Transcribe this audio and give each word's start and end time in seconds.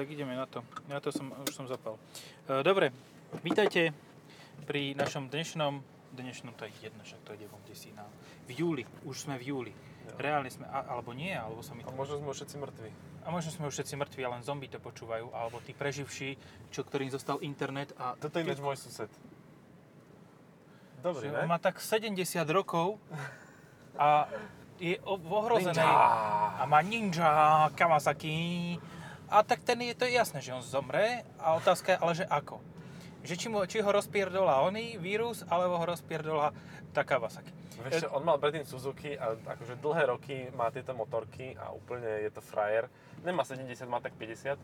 Tak 0.00 0.08
ideme 0.16 0.32
na 0.32 0.48
to. 0.48 0.64
Na 0.88 0.96
to 0.96 1.12
som, 1.12 1.28
už 1.44 1.52
som 1.52 1.68
zapal. 1.68 2.00
E, 2.48 2.64
Dobre, 2.64 2.88
vítajte 3.44 3.92
pri 4.64 4.96
našom 4.96 5.28
dnešnom, 5.28 5.76
dnešnom 6.16 6.56
to 6.56 6.64
je 6.64 6.88
jedno, 6.88 7.04
však 7.04 7.20
to 7.20 7.36
ide 7.36 7.44
von 7.52 7.60
si 7.76 7.92
na, 7.92 8.08
v 8.48 8.64
júli, 8.64 8.88
už 9.04 9.28
sme 9.28 9.36
v 9.36 9.52
júli. 9.52 9.72
Reálne 10.16 10.48
sme, 10.48 10.64
a- 10.72 10.88
alebo 10.88 11.12
nie, 11.12 11.36
alebo 11.36 11.60
sa 11.60 11.76
mi 11.76 11.84
A 11.84 11.92
možno 11.92 12.16
sme 12.16 12.32
všetci 12.32 12.56
mŕtvi. 12.56 12.90
A 13.20 13.28
možno 13.28 13.52
sme 13.52 13.68
už 13.68 13.76
všetci 13.76 13.94
mŕtvi 14.00 14.20
a 14.24 14.32
len 14.32 14.40
zombie 14.40 14.72
to 14.72 14.80
počúvajú, 14.80 15.36
alebo 15.36 15.60
tí 15.60 15.76
preživší, 15.76 16.40
čo, 16.72 16.80
ktorým 16.80 17.12
zostal 17.12 17.36
internet 17.44 17.92
a... 18.00 18.16
Toto 18.16 18.40
je 18.40 18.48
ináč 18.48 18.64
môj 18.64 18.80
sused. 18.80 19.12
Ne? 21.04 21.12
on 21.12 21.44
má 21.44 21.60
tak 21.60 21.76
70 21.76 22.16
rokov 22.48 22.96
a 24.00 24.32
je 24.80 24.96
v 24.96 25.28
ohrozenej... 25.28 25.76
Ninja. 25.76 26.56
A 26.56 26.64
má 26.64 26.80
ninja, 26.80 27.68
Kawasaki. 27.76 28.80
A 29.30 29.42
tak 29.42 29.62
ten 29.62 29.78
je, 29.80 29.94
to 29.94 30.04
je 30.04 30.12
jasné, 30.12 30.42
že 30.42 30.50
on 30.50 30.60
zomre. 30.60 31.22
A 31.38 31.54
otázka 31.54 31.94
je, 31.94 31.98
ale 31.98 32.12
že 32.14 32.26
ako? 32.26 32.58
Že 33.22 33.34
či, 33.36 33.46
mu, 33.46 33.62
či 33.62 33.78
ho 33.78 33.90
rozpierdola 33.90 34.64
oný 34.64 34.98
vírus, 34.98 35.46
alebo 35.46 35.78
ho 35.78 35.84
rozpierdola 35.86 36.50
tá 36.90 37.06
Kawasaki. 37.06 37.52
Vieš 37.80 38.10
on 38.10 38.20
mal 38.20 38.36
predtým 38.36 38.66
Suzuki 38.66 39.14
a 39.14 39.32
akože 39.36 39.78
dlhé 39.78 40.02
roky 40.06 40.36
má 40.52 40.68
tieto 40.68 40.92
motorky 40.92 41.54
a 41.54 41.70
úplne 41.70 42.26
je 42.26 42.30
to 42.30 42.42
frajer. 42.42 42.90
Nemá 43.22 43.40
70, 43.40 43.70
má 43.86 44.02
tak 44.02 44.12
50, 44.18 44.58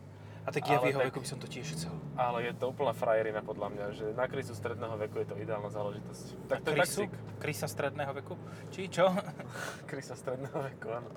A 0.45 0.49
tak 0.49 0.63
ja 0.63 0.77
v 0.77 0.91
jeho 0.91 1.01
tak- 1.01 1.09
veku 1.09 1.19
by 1.21 1.27
som 1.27 1.39
to 1.39 1.47
tiež 1.47 1.65
chcel. 1.73 1.93
ale 2.15 2.45
je 2.45 2.53
to 2.53 2.69
úplná 2.69 2.93
frajerina 2.93 3.41
podľa 3.41 3.67
mňa, 3.67 3.85
že 3.91 4.05
na 4.13 4.25
krysu 4.25 4.53
stredného 4.53 4.95
veku 4.97 5.19
je 5.19 5.27
to 5.27 5.35
ideálna 5.35 5.67
záležitosť. 5.67 6.25
Tak 6.47 6.59
to 6.61 6.71
Krysu? 6.71 7.01
Krysa 7.37 7.67
stredného 7.67 8.11
veku? 8.15 8.33
Či 8.69 8.87
čo? 8.87 9.09
Krysa 9.89 10.13
stredného 10.13 10.59
veku, 10.73 10.87
áno. 10.87 11.09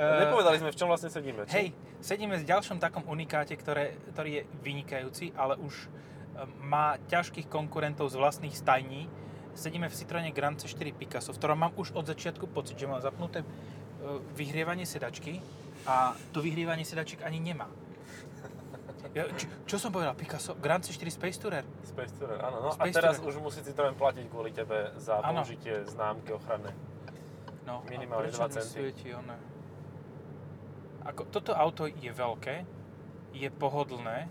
Eh, 0.00 0.24
Nepovedali 0.24 0.56
sme, 0.56 0.72
v 0.72 0.78
čom 0.80 0.88
vlastne 0.88 1.12
sedíme, 1.12 1.44
či? 1.44 1.52
Hej, 1.52 1.66
sedíme 2.00 2.40
v 2.40 2.48
ďalšom 2.48 2.80
takom 2.80 3.04
unikáte, 3.04 3.52
ktoré, 3.52 4.00
ktorý 4.16 4.40
je 4.40 4.42
vynikajúci, 4.64 5.36
ale 5.36 5.60
už 5.60 5.76
e, 5.76 5.88
má 6.64 6.96
ťažkých 7.04 7.52
konkurentov 7.52 8.08
z 8.08 8.16
vlastných 8.16 8.56
stajní. 8.56 9.12
Sedíme 9.52 9.92
v 9.92 9.94
Citroene 9.94 10.32
Grand 10.32 10.56
C4 10.56 10.96
Picasso, 10.96 11.36
v 11.36 11.38
ktorom 11.44 11.68
mám 11.68 11.76
už 11.76 11.92
od 11.92 12.08
začiatku 12.08 12.48
pocit, 12.48 12.80
že 12.80 12.88
mám 12.88 13.04
zapnuté 13.04 13.44
e, 13.44 13.46
vyhrievanie 14.32 14.88
sedačky 14.88 15.44
a 15.84 16.16
to 16.32 16.40
vyhrievanie 16.40 16.88
sedačiek 16.88 17.20
ani 17.20 17.36
nemá. 17.36 17.68
Ja, 19.10 19.26
čo, 19.34 19.50
čo 19.66 19.76
som 19.82 19.90
povedal? 19.90 20.14
Picasso? 20.14 20.54
Grand 20.54 20.86
C4 20.86 21.10
Space 21.10 21.42
Tourer? 21.42 21.66
Space 21.82 22.14
Tourer, 22.14 22.38
áno. 22.38 22.62
No 22.62 22.70
Space 22.70 22.94
a 22.94 22.98
teraz 23.02 23.18
Tourer. 23.18 23.34
už 23.34 23.42
musí 23.42 23.58
Citroen 23.66 23.98
platiť 23.98 24.30
kvôli 24.30 24.54
tebe 24.54 24.94
za 25.02 25.18
použitie 25.18 25.82
známky 25.90 26.30
ochranné. 26.30 26.70
No, 27.66 27.82
Minimálne 27.90 28.30
a 28.30 28.30
prečo 28.30 28.38
2 28.38 28.46
mi 28.46 28.54
centy. 28.54 28.70
svieti 28.70 29.08
ono? 29.10 29.34
Ako, 31.10 31.26
toto 31.26 31.50
auto 31.58 31.90
je 31.90 32.10
veľké, 32.14 32.62
je 33.34 33.48
pohodlné, 33.50 34.30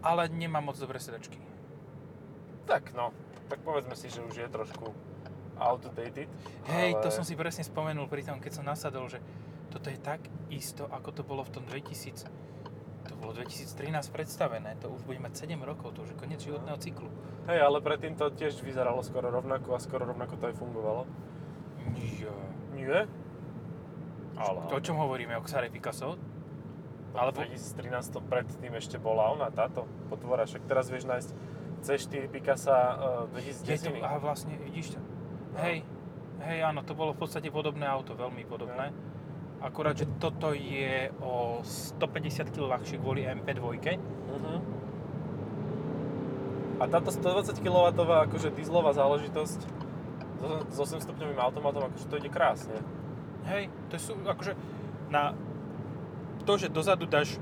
ale 0.00 0.22
nemá 0.32 0.64
moc 0.64 0.80
dobré 0.80 0.96
sedačky. 0.96 1.36
Tak 2.64 2.96
no, 2.96 3.12
tak 3.52 3.60
povedzme 3.64 3.92
si, 3.96 4.08
že 4.08 4.24
už 4.24 4.34
je 4.44 4.48
trošku 4.48 4.92
outdated. 5.58 6.30
Hej, 6.70 6.96
ale... 6.96 7.02
to 7.04 7.08
som 7.12 7.26
si 7.26 7.34
presne 7.34 7.66
spomenul 7.66 8.06
pri 8.06 8.24
tom, 8.24 8.38
keď 8.38 8.62
som 8.62 8.64
nasadol, 8.64 9.10
že 9.10 9.18
toto 9.68 9.92
je 9.92 9.98
tak 10.00 10.24
isto, 10.48 10.88
ako 10.88 11.08
to 11.12 11.22
bolo 11.26 11.44
v 11.44 11.50
tom 11.52 11.64
2000, 11.68 12.24
to 13.08 13.14
bolo 13.20 13.36
2013 13.36 13.92
predstavené, 14.08 14.76
to 14.80 14.88
už 14.88 15.04
bude 15.04 15.20
mať 15.20 15.48
7 15.48 15.60
rokov, 15.64 15.96
to 15.96 16.04
už 16.04 16.14
je 16.14 16.20
koniec 16.20 16.40
životného 16.40 16.78
cyklu. 16.80 17.08
Hej, 17.48 17.60
ale 17.64 17.80
predtým 17.80 18.16
to 18.16 18.32
tiež 18.32 18.60
vyzeralo 18.60 19.00
skoro 19.00 19.28
rovnako 19.28 19.76
a 19.76 19.80
skoro 19.80 20.08
rovnako 20.08 20.36
to 20.36 20.44
aj 20.48 20.54
fungovalo. 20.56 21.02
Jo. 22.20 22.36
Nie? 22.76 23.08
Ale... 24.38 24.70
To, 24.70 24.74
o 24.78 24.82
čom 24.82 24.96
hovoríme, 24.96 25.34
o 25.34 25.42
Xare 25.42 25.66
Picasso? 25.68 26.14
Alebo... 27.18 27.42
alebo- 27.42 27.50
2013 27.50 28.14
to 28.14 28.20
predtým 28.22 28.72
ešte 28.78 28.96
bola 29.02 29.34
ona, 29.34 29.50
táto 29.50 29.90
potvora. 30.06 30.46
Však 30.46 30.62
teraz 30.70 30.86
vieš 30.88 31.10
nájsť 31.10 31.30
C4 31.82 32.26
Picasa 32.30 32.76
uh, 33.30 33.38
Je 33.38 33.54
to, 33.54 33.94
2010. 33.94 34.02
aha, 34.02 34.18
vlastne, 34.18 34.54
vidíš 34.58 34.94
to? 34.94 34.98
No. 34.98 35.58
Hej, 35.62 35.86
hej, 36.42 36.58
áno, 36.62 36.82
to 36.82 36.94
bolo 36.94 37.14
v 37.14 37.22
podstate 37.22 37.50
podobné 37.50 37.86
auto, 37.86 38.14
veľmi 38.14 38.42
podobné. 38.46 38.94
Akurát, 39.58 39.98
že 39.98 40.06
toto 40.22 40.54
je 40.54 41.10
o 41.18 41.58
150 41.66 42.54
kg 42.54 42.78
ľahšie 42.78 43.02
kvôli 43.02 43.26
MP2. 43.26 43.58
Uh-huh. 43.58 44.58
A 46.78 46.84
táto 46.86 47.10
120 47.10 47.58
kW 47.58 47.90
akože 48.30 48.54
dieselová 48.54 48.94
záležitosť 48.94 49.60
s 50.70 50.76
8 50.78 51.02
stupňovým 51.02 51.42
automatom, 51.42 51.90
akože 51.90 52.06
to 52.06 52.22
ide 52.22 52.30
krásne. 52.30 52.78
Hej, 53.48 53.72
to 53.88 53.96
sú 53.96 54.12
akože 54.28 54.52
na 55.08 55.32
to, 56.44 56.52
že 56.60 56.68
dozadu 56.68 57.08
dáš 57.08 57.40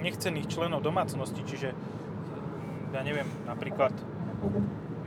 nechcených 0.00 0.48
členov 0.48 0.80
domácnosti, 0.80 1.44
čiže 1.44 1.76
ja 2.92 3.00
neviem, 3.00 3.28
napríklad 3.44 3.92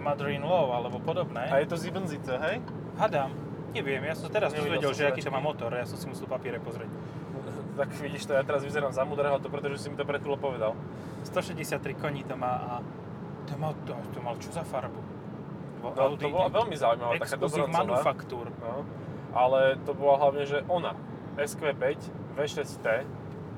mother-in-law 0.01 0.78
alebo 0.78 1.01
podobné. 1.01 1.50
A 1.50 1.61
je 1.61 1.67
to 1.69 1.78
Siebensitze, 1.78 2.38
hej? 2.38 2.61
Hadám, 2.97 3.34
neviem, 3.73 4.05
ja 4.05 4.13
som 4.13 4.29
teraz 4.29 4.53
som 4.53 4.66
že 4.94 5.09
aký 5.09 5.22
to 5.25 5.34
má 5.34 5.41
motor, 5.41 5.73
ja 5.73 5.85
som 5.85 5.97
si 5.97 6.05
musel 6.05 6.29
papiere 6.29 6.61
pozrieť. 6.61 6.89
Tak 7.75 7.91
vidíš 7.91 8.23
to, 8.23 8.31
ja 8.31 8.39
teraz 8.39 8.63
vyzerám 8.63 8.95
za 8.95 9.03
múdreho, 9.03 9.35
to 9.44 9.51
pretože 9.51 9.84
si 9.84 9.91
mi 9.91 10.00
to 10.00 10.07
chvíľou 10.07 10.39
povedal. 10.39 10.79
163 11.28 11.75
koní 12.00 12.23
to 12.23 12.39
má 12.39 12.55
a 12.55 12.73
to 13.44 13.59
mal, 13.59 13.75
to, 13.84 13.91
to 14.16 14.19
mal 14.23 14.39
čo 14.39 14.47
za 14.55 14.63
farbu? 14.63 15.03
No, 15.84 16.16
to 16.16 16.28
bola 16.31 16.47
veľmi 16.50 16.72
zaujímavá, 16.72 17.19
taká 17.19 17.35
dobroncová. 17.35 17.78
manufaktúr. 17.84 18.45
No, 18.63 18.88
ale 19.35 19.75
to 19.84 19.91
bola 19.91 20.18
hlavne, 20.18 20.44
že 20.44 20.63
ona, 20.66 20.96
SQ5, 21.35 21.84
V6T 22.34 22.88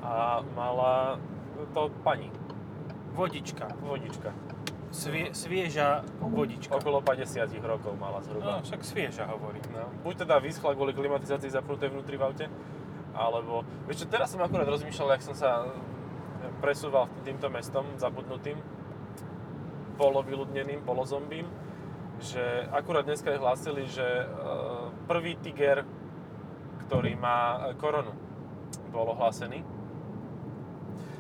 a 0.02 0.14
mala 0.52 1.22
to 1.74 1.94
pani, 2.02 2.34
Vodička. 3.14 3.66
vodička. 3.82 4.30
Svie, 4.88 5.34
svieža 5.36 6.02
vodička. 6.22 6.74
Okolo 6.74 7.02
50 7.02 7.44
rokov 7.62 7.94
mala 7.98 8.18
No, 8.18 8.26
zhruba. 8.26 8.62
však 8.64 8.82
svieža 8.82 9.26
hovorím. 9.28 9.62
No. 9.70 9.90
Buď 10.02 10.24
teda 10.24 10.40
vyschla 10.40 10.72
kvôli 10.74 10.94
klimatizácii 10.94 11.50
zapnutej 11.50 11.92
vnútri 11.92 12.16
v 12.16 12.24
aute, 12.24 12.46
alebo... 13.12 13.66
Vieš 13.86 14.06
čo, 14.06 14.08
teraz 14.08 14.32
som 14.32 14.40
akurát 14.40 14.64
rozmýšľal, 14.64 15.14
jak 15.14 15.26
som 15.26 15.36
sa 15.36 15.66
presúval 16.62 17.10
týmto 17.22 17.50
mestom 17.50 17.84
zabudnutým, 17.98 18.58
polovyľudneným, 19.98 20.86
polozombím, 20.86 21.50
že 22.20 22.42
akurát 22.70 23.04
dneska 23.04 23.34
hlásili, 23.34 23.86
že 23.90 24.06
e, 24.06 24.26
prvý 25.08 25.40
tiger, 25.40 25.88
ktorý 26.86 27.16
má 27.16 27.72
e, 27.72 27.80
koronu, 27.80 28.12
bol 28.92 29.08
ohlásený. 29.16 29.64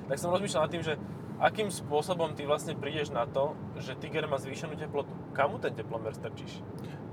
Tak 0.07 0.19
som 0.19 0.31
rozmýšľal 0.31 0.67
nad 0.67 0.71
tým, 0.71 0.83
že 0.83 0.93
akým 1.39 1.71
spôsobom 1.71 2.35
ty 2.35 2.43
vlastne 2.43 2.75
prídeš 2.75 3.11
na 3.11 3.23
to, 3.27 3.55
že 3.79 3.95
tiger 3.99 4.27
má 4.27 4.35
zvýšenú 4.35 4.75
teplotu. 4.75 5.11
Kamu 5.31 5.59
ten 5.59 5.71
teplomer 5.71 6.11
strčíš? 6.11 6.59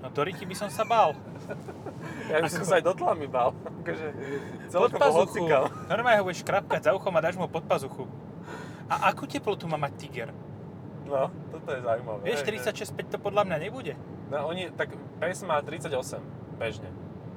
No 0.03 0.13
do 0.13 0.21
ryti 0.21 0.45
by 0.45 0.55
som 0.55 0.69
sa 0.69 0.83
bál. 0.85 1.15
Ja 2.29 2.45
by 2.45 2.53
som 2.53 2.61
Ako- 2.61 2.69
sa 2.69 2.77
aj 2.77 2.85
do 2.85 2.93
tlamy 2.93 3.25
bal. 3.25 3.57
Akože 3.81 4.09
Pod 4.69 4.93
pazuchu. 4.93 5.49
Normálne 5.89 6.21
ho 6.21 6.29
budeš 6.29 6.45
škrapkať 6.45 6.81
za 6.85 6.93
uchom 6.93 7.13
a 7.17 7.21
dáš 7.25 7.41
mu 7.41 7.49
pod 7.49 7.65
pazuchu. 7.65 8.05
A 8.93 9.09
akú 9.09 9.25
teplotu 9.25 9.65
má 9.65 9.81
mať 9.81 9.93
tiger? 9.97 10.29
No, 11.09 11.33
toto 11.49 11.69
je 11.73 11.81
zaujímavé. 11.81 12.21
Vieš, 12.29 12.45
Hej, 12.45 12.61
hej. 12.61 12.77
46,5 12.93 13.13
to 13.13 13.17
podľa 13.21 13.49
mňa 13.49 13.57
nebude. 13.57 13.93
No, 14.29 14.53
oni, 14.53 14.69
tak 14.73 14.93
PES 15.21 15.49
má 15.49 15.61
38, 15.65 15.97
bežne. 16.57 16.89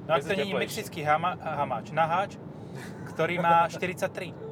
No 0.08 0.16
ak 0.16 0.24
to 0.24 0.34
nie 0.34 0.48
je 0.48 0.56
mexický 0.56 1.04
hama, 1.04 1.36
hamáč, 1.36 1.92
naháč, 1.92 2.40
ktorý 3.12 3.42
má 3.42 3.66
43. 3.72 4.48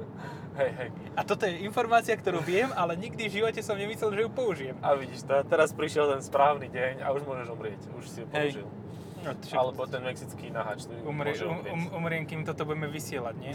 Hej, 0.56 0.70
hej. 0.72 0.88
A 1.12 1.20
toto 1.20 1.44
je 1.44 1.60
informácia, 1.68 2.16
ktorú 2.16 2.40
viem, 2.40 2.72
ale 2.72 2.96
nikdy 2.96 3.28
v 3.28 3.32
živote 3.40 3.60
som 3.60 3.76
nemyslel, 3.76 4.08
že 4.16 4.20
ju 4.24 4.30
použijem. 4.32 4.76
A 4.80 4.96
vidíš, 4.96 5.28
to, 5.28 5.36
teraz 5.44 5.76
prišiel 5.76 6.08
ten 6.16 6.24
správny 6.24 6.72
deň 6.72 7.04
a 7.04 7.12
už 7.12 7.28
môžeš 7.28 7.48
umrieť. 7.52 7.80
Už 7.92 8.04
si 8.08 8.20
Hej. 8.24 8.32
použil. 8.32 8.66
No, 9.20 9.36
to 9.36 9.44
však 9.44 9.58
Alebo 9.60 9.82
ten 9.84 10.02
mexický 10.06 10.46
nahač. 10.48 10.88
tu 10.88 10.96
umrie, 11.04 11.36
um, 11.44 11.60
um, 11.60 11.84
umriem, 12.00 12.24
kým 12.24 12.48
toto 12.48 12.64
budeme 12.64 12.88
vysielať, 12.88 13.34
nie? 13.36 13.52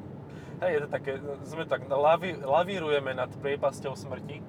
Hej, 0.64 0.70
je 0.72 0.80
to 0.80 0.88
také, 0.88 1.12
sme 1.44 1.64
tak, 1.68 1.84
laví, 1.88 2.40
lavírujeme 2.40 3.12
nad 3.12 3.28
priepasťou 3.28 3.92
smrti 3.92 4.40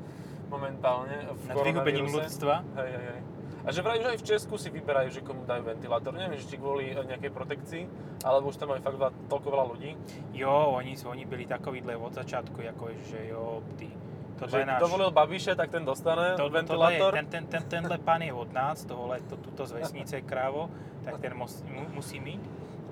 momentálne 0.51 1.31
v 1.31 1.41
Nad 1.47 1.55
vyhubením 1.63 2.07
ľudstva. 2.11 2.67
Hej, 2.75 2.89
hej, 2.91 3.05
hej. 3.15 3.21
A 3.61 3.69
že 3.69 3.85
vraj 3.85 4.01
už 4.01 4.07
aj 4.09 4.17
v 4.21 4.27
Česku 4.27 4.57
si 4.57 4.73
vyberajú, 4.73 5.13
že 5.13 5.21
komu 5.21 5.45
dajú 5.45 5.61
ventilátor. 5.61 6.13
Neviem, 6.17 6.41
že 6.41 6.49
či 6.49 6.57
kvôli 6.57 6.91
e, 6.91 6.97
nejakej 6.97 7.29
protekcii, 7.29 7.83
alebo 8.25 8.49
už 8.49 8.57
tam 8.57 8.73
majú 8.73 8.81
fakt 8.81 8.97
veľa, 8.97 9.13
toľko 9.29 9.47
veľa 9.53 9.65
ľudí. 9.77 9.91
Jo, 10.33 10.73
oni, 10.73 10.97
oni 10.97 11.23
byli 11.29 11.45
takovýhle 11.45 11.93
od 11.93 12.13
začiatku, 12.17 12.57
ako 12.57 12.83
že 13.05 13.29
jo, 13.29 13.61
ty, 13.77 13.93
je 14.41 14.49
Že 14.49 14.65
náš... 14.65 14.79
dovolil 14.81 15.11
Babiše, 15.13 15.53
tak 15.53 15.69
ten 15.69 15.85
dostane 15.85 16.33
to, 16.33 16.49
ventilátor. 16.49 17.13
Tohle 17.13 17.21
je, 17.21 17.25
ten, 17.25 17.25
ten, 17.29 17.43
ten, 17.45 17.63
tenhle 17.69 17.97
pán 17.97 18.21
je 18.21 18.33
od 18.33 18.49
nás, 18.53 18.85
tohle, 18.85 19.21
to, 19.29 19.37
tuto 19.37 19.65
z 19.65 19.71
vesnice 19.71 20.21
krávo, 20.21 20.69
tak 21.05 21.21
ten 21.21 21.37
mu, 21.37 21.45
musí 21.93 22.19
mít. 22.19 22.41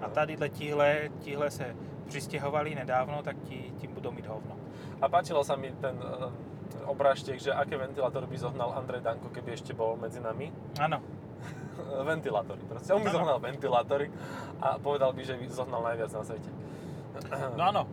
A 0.02 0.10
tadyhle 0.10 0.50
tihle, 0.50 1.10
tihle 1.20 1.52
se 1.52 1.76
přistěhovali 2.08 2.76
nedávno, 2.76 3.24
tak 3.24 3.38
ti, 3.44 3.74
ti 3.78 3.88
budou 3.88 4.12
mít 4.12 4.28
hovno. 4.28 4.56
A 5.02 5.10
páčilo 5.10 5.44
sa 5.44 5.56
mi 5.56 5.72
ten 5.80 5.96
uh, 5.96 6.32
obrážtek, 6.86 7.38
že 7.38 7.50
aké 7.50 7.76
ventilátory 7.76 8.26
by 8.26 8.38
zohnal 8.38 8.74
Andrej 8.74 9.02
Danko, 9.02 9.30
keby 9.30 9.54
ešte 9.54 9.74
bol 9.74 9.96
medzi 9.96 10.20
nami. 10.20 10.50
Áno, 10.78 11.02
ventilátory. 12.12 12.62
Proste 12.66 12.92
on 12.94 13.02
by 13.02 13.10
Áno. 13.10 13.18
zohnal 13.18 13.38
ventilátory 13.40 14.08
a 14.60 14.78
povedal 14.78 15.12
by, 15.12 15.22
že 15.22 15.36
by 15.36 15.46
zohnal 15.48 15.82
najviac 15.84 16.12
na 16.12 16.24
svete. 16.24 16.50
no 17.58 17.64
áno. 17.64 17.84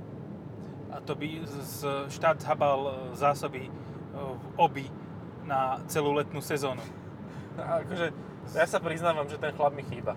A 0.86 1.02
to 1.02 1.12
by 1.12 1.42
z- 1.42 1.82
z- 1.82 2.06
štát 2.14 2.38
zhabal 2.38 2.80
e, 2.80 2.92
zásoby 3.18 3.66
e, 3.66 3.70
v 4.16 4.46
obi 4.56 4.86
na 5.42 5.82
celú 5.86 6.14
letnú 6.14 6.38
sezónu. 6.38 6.82
A 7.56 7.82
akože, 7.82 8.12
ja 8.54 8.66
sa 8.66 8.78
priznávam, 8.78 9.26
že 9.26 9.36
ten 9.36 9.50
chlap 9.52 9.74
mi 9.74 9.82
chýba. 9.82 10.14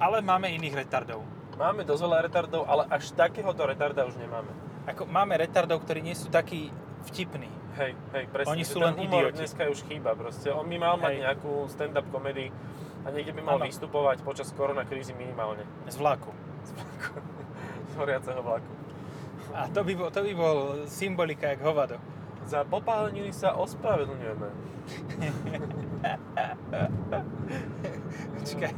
Ale 0.00 0.24
máme 0.24 0.48
iných 0.50 0.86
retardov. 0.86 1.20
Máme 1.54 1.84
dosť 1.84 2.02
veľa 2.02 2.18
retardov, 2.24 2.62
ale 2.64 2.88
až 2.88 3.12
takéhoto 3.12 3.68
retarda 3.68 4.08
už 4.08 4.16
nemáme. 4.16 4.48
Ako, 4.88 5.04
máme 5.04 5.36
retardov, 5.36 5.84
ktorí 5.84 6.00
nie 6.00 6.16
sú 6.16 6.32
takí 6.32 6.72
vtipní. 7.08 7.48
Hej, 7.78 7.94
hej, 8.12 8.24
presne. 8.28 8.52
Oni 8.52 8.64
sú 8.66 8.82
len 8.82 8.92
humor 8.98 9.30
idioti. 9.30 9.40
dneska 9.40 9.62
už 9.70 9.86
chýba 9.88 10.12
proste. 10.12 10.52
On 10.52 10.66
by 10.66 10.76
mal 10.76 10.94
mať 11.00 11.12
Hej. 11.16 11.22
nejakú 11.24 11.52
stand-up 11.70 12.06
komedy 12.12 12.52
a 13.02 13.08
niekde 13.14 13.32
by 13.32 13.42
mal 13.46 13.56
Áno. 13.56 13.64
vystupovať 13.64 14.20
počas 14.20 14.52
koronakrízy 14.52 15.16
minimálne. 15.16 15.64
Z 15.88 15.96
vlaku. 15.96 16.34
Z 16.66 16.70
vlaku. 16.76 17.24
Z 17.90 17.92
horiaceho 17.96 18.40
vlaku. 18.42 18.72
A 19.50 19.66
to 19.72 19.80
by, 19.82 19.92
bol, 19.96 20.08
to 20.12 20.20
by 20.22 20.32
bol 20.34 20.56
symbolika 20.86 21.50
jak 21.56 21.62
hovado. 21.64 21.96
Za 22.46 22.66
popáleniny 22.66 23.32
sa 23.32 23.54
ospravedlňujeme. 23.54 24.48
Počkaj. 28.40 28.72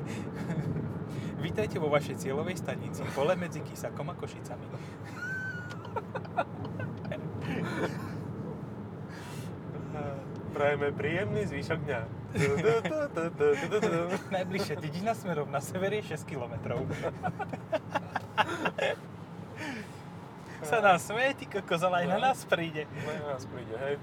Vítajte 1.42 1.76
vo 1.82 1.90
vašej 1.90 2.22
cieľovej 2.22 2.54
stanici, 2.54 3.02
pole 3.18 3.34
medzi 3.34 3.60
Kisakom 3.66 4.06
a 4.10 4.14
Košicami. 4.14 4.66
Prajeme 10.62 10.94
príjemný 10.94 11.42
zvyšok 11.42 11.80
dňa. 11.90 12.00
Najbližšia 14.30 14.78
dedina 14.78 15.10
smerom 15.10 15.50
na 15.50 15.58
sever 15.58 15.90
je 15.98 16.14
6 16.14 16.22
km. 16.22 16.54
Sa 20.62 20.78
nám 20.78 21.02
smeje, 21.02 21.42
ty 21.42 21.50
kokos, 21.50 21.82
ale 21.82 22.06
aj 22.06 22.14
na 22.14 22.18
nás 22.30 22.46
príde. 22.46 22.86
No 22.86 23.10
na 23.10 23.34
nás 23.34 23.42
príde, 23.50 23.74
hej. 23.74 23.98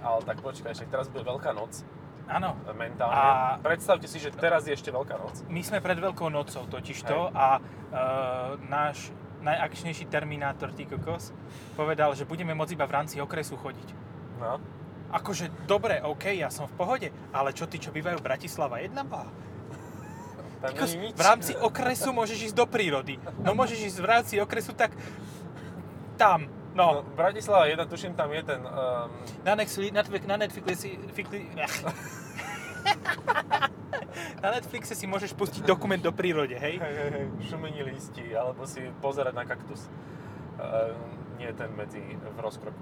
Ale 0.00 0.24
tak 0.24 0.40
počkaj, 0.40 0.72
však 0.72 0.88
teraz 0.88 1.12
bude 1.12 1.20
Veľká 1.20 1.52
noc, 1.52 1.84
Áno, 2.24 2.56
mentálne. 2.72 3.12
A- 3.12 3.60
Predstavte 3.60 4.08
si, 4.08 4.16
že 4.16 4.32
teraz 4.32 4.64
je 4.64 4.72
ešte 4.72 4.88
Veľká 4.88 5.20
noc. 5.20 5.36
my 5.52 5.60
sme 5.60 5.84
pred 5.84 6.00
Veľkou 6.00 6.32
nocou 6.32 6.64
totižto 6.64 7.36
a 7.36 7.60
e, 7.60 7.62
náš 8.72 9.12
najakčnejší 9.44 10.08
terminátor, 10.08 10.72
ty 10.72 10.88
kokos, 10.88 11.36
povedal, 11.76 12.16
že 12.16 12.24
budeme 12.24 12.56
môcť 12.56 12.72
iba 12.72 12.88
v 12.88 12.92
rámci 12.96 13.20
okresu 13.20 13.60
chodiť. 13.60 13.88
No. 14.40 14.79
Akože, 15.10 15.50
dobre, 15.66 15.98
OK, 16.06 16.30
ja 16.38 16.50
som 16.54 16.70
v 16.70 16.74
pohode, 16.78 17.08
ale 17.34 17.50
čo 17.50 17.66
tí, 17.66 17.82
čo 17.82 17.90
bývajú 17.90 18.22
Bratislava 18.22 18.78
1 18.78 18.94
má? 19.10 19.26
Tam 20.60 20.76
Kokos, 20.76 20.92
nie 20.92 21.00
je 21.00 21.04
nič. 21.10 21.16
v 21.16 21.22
rámci 21.24 21.52
okresu 21.56 22.12
môžeš 22.12 22.52
ísť 22.52 22.56
do 22.56 22.68
prírody. 22.68 23.16
No 23.40 23.56
môžeš 23.56 23.80
ísť 23.90 23.98
v 23.98 24.06
rámci 24.06 24.34
okresu 24.38 24.76
tak 24.76 24.92
tam. 26.20 26.46
No, 26.46 26.60
No, 26.70 27.02
Bratislava 27.02 27.66
1, 27.66 27.82
tuším, 27.90 28.14
tam 28.14 28.30
je 28.30 28.46
ten... 28.46 28.62
Um, 28.62 29.10
na 29.42 29.58
Netflix, 29.58 29.90
na 29.90 30.06
na 30.06 30.36
Netflixe 30.38 30.74
si, 30.78 30.94
fikli, 31.18 31.50
na 34.44 34.48
Netflixe 34.54 34.94
si 34.94 35.10
môžeš 35.10 35.34
pustiť 35.34 35.66
dokument 35.66 35.98
do 35.98 36.14
prírode, 36.14 36.54
hej? 36.54 36.78
hej, 36.78 36.94
hej, 36.94 37.10
hej, 37.10 37.26
šumení 37.50 37.82
listí, 37.82 38.22
alebo 38.38 38.70
si 38.70 38.86
pozerať 39.02 39.34
na 39.34 39.42
kaktus. 39.42 39.90
Uh, 40.62 40.94
nie 41.42 41.50
ten 41.56 41.74
medzi 41.74 41.98
v 42.14 42.38
rozkroku. 42.38 42.78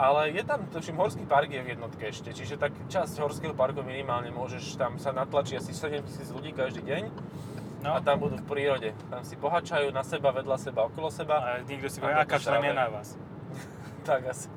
Ale 0.00 0.32
je 0.32 0.40
tam, 0.48 0.64
tuším, 0.72 0.96
Horský 0.96 1.28
park 1.28 1.52
je 1.52 1.60
v 1.60 1.76
jednotke 1.76 2.08
ešte, 2.08 2.32
čiže 2.32 2.56
tak 2.56 2.72
časť 2.88 3.20
Horského 3.20 3.52
parku 3.52 3.84
minimálne 3.84 4.32
môžeš, 4.32 4.80
tam 4.80 4.96
sa 4.96 5.12
natlačí 5.12 5.60
asi 5.60 5.76
7000 5.76 6.08
ľudí 6.32 6.56
každý 6.56 6.80
deň 6.80 7.02
No, 7.80 7.96
a 7.96 8.04
tam 8.04 8.20
budú 8.20 8.36
v 8.36 8.44
prírode. 8.44 8.92
Tam 9.08 9.24
si 9.24 9.40
pohačajú 9.40 9.88
na 9.88 10.04
seba, 10.04 10.36
vedľa 10.36 10.56
seba, 10.60 10.84
okolo 10.84 11.08
seba. 11.08 11.40
a 11.40 11.48
niekto 11.64 11.88
si 11.88 11.96
povie, 11.96 12.12
aká 12.12 12.36
šrabe. 12.36 12.76
na 12.76 12.92
vás. 12.92 13.16
Tak 14.04 14.32
asi. 14.32 14.48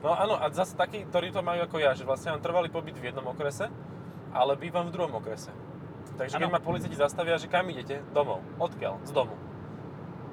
No 0.00 0.12
áno, 0.16 0.40
a 0.40 0.48
zase 0.52 0.72
takí, 0.72 1.04
ktorí 1.04 1.28
to 1.28 1.44
majú 1.44 1.64
ako 1.64 1.76
ja, 1.80 1.92
že 1.92 2.04
vlastne 2.04 2.32
mám 2.32 2.40
trvalý 2.40 2.72
pobyt 2.72 2.96
v 2.96 3.12
jednom 3.12 3.24
okrese, 3.28 3.68
ale 4.32 4.56
bývam 4.56 4.88
v 4.88 4.92
druhom 4.92 5.12
okrese. 5.20 5.52
Takže 6.16 6.40
keď 6.40 6.48
Áno. 6.48 6.56
ma 6.56 6.64
policajti 6.64 6.96
zastavia, 6.96 7.36
že 7.36 7.48
kam 7.48 7.68
idete? 7.68 8.00
Domov. 8.16 8.40
Odkiaľ? 8.56 9.04
Z 9.04 9.12
domu. 9.12 9.36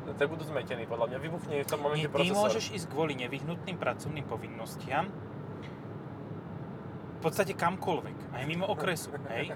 Tak 0.03 0.27
budú 0.27 0.44
zmetení, 0.44 0.83
podľa 0.83 1.15
mňa. 1.15 1.17
Vybuchne 1.19 1.55
v 1.63 1.67
tom 1.67 1.79
momente 1.79 2.05
ty 2.05 2.11
procesor. 2.11 2.35
môžeš 2.35 2.65
ísť 2.75 2.85
kvôli 2.91 3.15
nevyhnutným 3.15 3.79
pracovným 3.79 4.25
povinnostiam 4.27 5.07
v 7.13 7.31
podstate 7.31 7.55
kamkoľvek, 7.55 8.35
aj 8.35 8.44
mimo 8.44 8.67
okresu, 8.67 9.15
hej? 9.31 9.55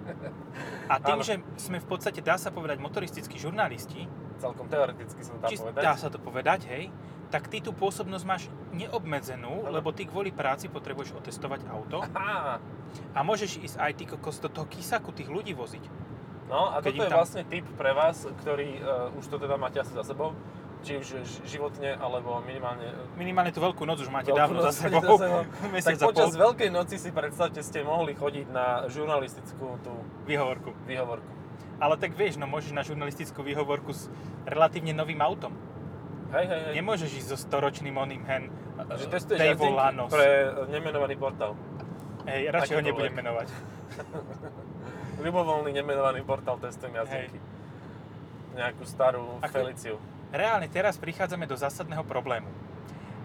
A 0.88 1.03
tým, 1.03 1.19
Áno. 1.19 1.27
že 1.27 1.35
sme 1.59 1.83
v 1.83 1.88
podstate, 1.91 2.23
dá 2.23 2.39
sa 2.39 2.47
povedať, 2.47 2.79
motoristickí 2.79 3.35
žurnalisti, 3.35 4.07
Celkom 4.39 4.71
teoreticky 4.71 5.19
sa 5.19 5.35
to 5.35 5.39
dá 5.44 5.47
či, 5.51 5.55
povedať. 5.59 5.81
dá 5.83 5.94
sa 5.99 6.07
to 6.07 6.15
povedať, 6.15 6.63
hej, 6.71 6.88
tak 7.27 7.51
ty 7.51 7.59
tú 7.59 7.75
pôsobnosť 7.75 8.23
máš 8.23 8.47
neobmedzenú, 8.71 9.67
lebo 9.67 9.91
ty 9.91 10.07
kvôli 10.07 10.31
práci 10.31 10.71
potrebuješ 10.71 11.19
otestovať 11.19 11.67
auto 11.67 12.07
Aha. 12.15 12.63
a 13.11 13.19
môžeš 13.19 13.59
ísť 13.59 13.75
aj 13.83 13.91
ty 13.99 14.03
kokos 14.07 14.39
do 14.39 14.47
toho 14.47 14.63
kysaku 14.63 15.11
tých 15.11 15.27
ľudí 15.27 15.51
voziť. 15.51 16.06
No 16.47 16.71
a 16.71 16.79
toto 16.79 16.95
je 16.95 17.11
tam- 17.11 17.19
vlastne 17.19 17.41
tip 17.44 17.67
pre 17.75 17.91
vás, 17.91 18.23
ktorý 18.23 18.79
uh, 18.79 19.19
už 19.19 19.25
to 19.27 19.35
teda 19.35 19.59
máte 19.59 19.77
asi 19.79 19.91
za 19.91 20.03
sebou. 20.03 20.31
Či 20.77 21.01
už 21.01 21.07
životne, 21.44 21.97
alebo 21.97 22.38
minimálne 22.45 22.85
e, 22.85 23.17
Minimálne 23.17 23.49
tú 23.49 23.59
veľkú 23.59 23.81
noc 23.81 23.97
už 23.97 24.13
máte 24.13 24.29
Veľkú 24.29 24.39
dávno 24.39 24.61
noc 24.61 24.69
za 24.69 24.85
sebou. 24.85 25.01
za 25.01 25.25
sebou. 25.25 25.41
Tak 25.89 25.95
počas 26.05 26.31
pol. 26.31 26.41
Veľkej 26.47 26.69
noci 26.69 26.95
si 27.01 27.09
predstavte, 27.09 27.59
ste 27.65 27.81
mohli 27.81 28.13
chodiť 28.13 28.45
na 28.53 28.85
žurnalistickú 28.85 29.81
tú 29.81 29.91
Výhovorku. 30.29 30.77
výhovorku. 30.85 31.27
Ale 31.81 31.97
tak 31.97 32.13
vieš, 32.13 32.38
no 32.38 32.45
môžeš 32.45 32.77
na 32.77 32.85
žurnalistickú 32.85 33.41
výhovorku 33.41 33.89
s 33.89 34.05
relatívne 34.45 34.94
novým 34.94 35.17
autom. 35.17 35.49
Hej, 36.29 36.45
hej, 36.45 36.61
hej. 36.69 36.73
Nemôžeš 36.77 37.09
ísť 37.25 37.27
so 37.33 37.38
storočným 37.41 37.97
oným 37.97 38.21
hen 38.29 38.53
Že 38.77 39.05
testuješ 39.09 39.57
Lanos. 39.57 40.13
pre 40.13 40.53
nemenovaný 40.69 41.17
portál. 41.17 41.57
Hej, 42.29 42.53
radšej 42.53 42.75
ho 42.77 42.81
nebudem 42.85 43.13
menovať. 43.17 43.47
Ľubovoľný 45.17 45.73
nemenovaný 45.73 46.21
portál 46.21 46.61
testujem 46.61 46.93
jazdenky. 46.93 47.41
Nejakú 48.53 48.83
starú 48.85 49.41
Ako- 49.41 49.65
Feliciu. 49.65 49.97
Reálne 50.29 50.67
teraz 50.67 50.99
prichádzame 50.99 51.47
do 51.47 51.55
zásadného 51.55 52.03
problému. 52.03 52.51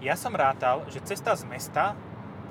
Ja 0.01 0.15
som 0.15 0.33
rátal, 0.33 0.87
že 0.89 1.03
cesta 1.03 1.35
z 1.35 1.45
mesta 1.47 1.95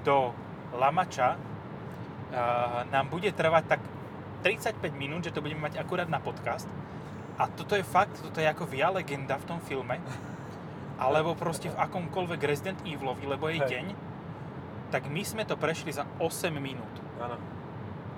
do 0.03 0.31
Lamača 0.75 1.35
uh, 1.35 2.83
nám 2.87 3.11
bude 3.11 3.31
trvať 3.31 3.63
tak 3.75 3.81
35 4.43 4.81
minút, 4.95 5.23
že 5.23 5.33
to 5.33 5.43
budeme 5.43 5.67
mať 5.67 5.79
akurát 5.79 6.07
na 6.07 6.19
podcast. 6.19 6.67
A 7.37 7.47
toto 7.47 7.73
je 7.73 7.85
fakt, 7.85 8.17
toto 8.21 8.37
je 8.41 8.47
ako 8.47 8.69
via 8.69 8.91
legenda 8.91 9.37
v 9.39 9.45
tom 9.47 9.59
filme. 9.63 9.97
Alebo 11.01 11.33
proste 11.33 11.73
v 11.73 11.79
akomkoľvek 11.79 12.41
Resident 12.45 12.79
Evilovi, 12.85 13.25
lebo 13.25 13.49
je 13.49 13.57
Hej. 13.57 13.69
deň. 13.73 13.85
Tak 14.93 15.07
my 15.09 15.23
sme 15.25 15.43
to 15.47 15.55
prešli 15.57 15.89
za 15.95 16.05
8 16.19 16.53
minút. 16.61 16.91
Áno. 17.17 17.60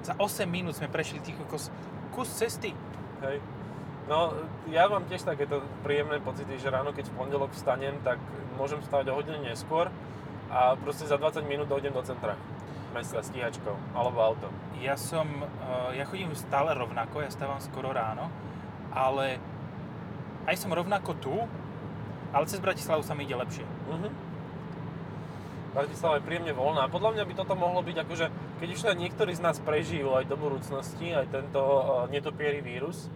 Za 0.04 0.14
8 0.20 0.44
minút 0.46 0.76
sme 0.76 0.92
prešli 0.92 1.24
tých 1.24 1.40
kus, 1.48 1.72
kus 2.12 2.28
cesty. 2.28 2.76
Hej. 3.24 3.40
No, 4.12 4.36
ja 4.68 4.92
mám 4.92 5.08
tiež 5.08 5.24
takéto 5.24 5.64
príjemné 5.80 6.20
pocity, 6.20 6.60
že 6.60 6.68
ráno, 6.68 6.92
keď 6.92 7.08
v 7.08 7.16
pondelok 7.16 7.56
vstanem, 7.56 7.96
tak 8.04 8.20
môžem 8.60 8.84
stávať 8.84 9.16
o 9.16 9.18
hodinu 9.18 9.40
neskôr 9.40 9.88
a 10.52 10.76
proste 10.76 11.08
za 11.08 11.16
20 11.16 11.48
minút 11.48 11.72
dojdem 11.72 11.96
do 11.96 12.04
centra 12.04 12.36
mesta 12.92 13.24
stíhačkou 13.24 13.96
alebo 13.96 14.20
autom. 14.22 14.52
Ja 14.84 15.00
som, 15.00 15.26
eh, 15.26 15.98
ja 15.98 16.06
chodím 16.06 16.36
stále 16.36 16.76
rovnako, 16.76 17.24
ja 17.24 17.32
stávam 17.32 17.64
skoro 17.64 17.96
ráno, 17.96 18.28
ale 18.92 19.40
aj 20.46 20.60
som 20.60 20.76
rovnako 20.76 21.16
tu, 21.18 21.36
ale 22.36 22.44
cez 22.46 22.60
Bratislavu 22.60 23.02
sa 23.08 23.16
mi 23.16 23.24
ide 23.24 23.40
lepšie. 23.40 23.66
Mhm. 23.88 24.33
Bratislava 25.74 26.22
je 26.22 26.24
príjemne 26.24 26.54
voľná. 26.54 26.86
Podľa 26.86 27.18
mňa 27.18 27.24
by 27.26 27.34
toto 27.34 27.54
mohlo 27.58 27.82
byť 27.82 27.98
akože, 28.06 28.26
keď 28.62 28.68
už 28.70 28.80
teda 28.86 28.94
niektorí 28.94 29.34
z 29.34 29.42
nás 29.42 29.58
prežijú 29.58 30.14
aj 30.14 30.30
do 30.30 30.38
budúcnosti, 30.38 31.18
aj 31.18 31.34
tento 31.34 31.58
uh, 31.60 32.06
netopierý 32.14 32.62
vírus, 32.62 33.10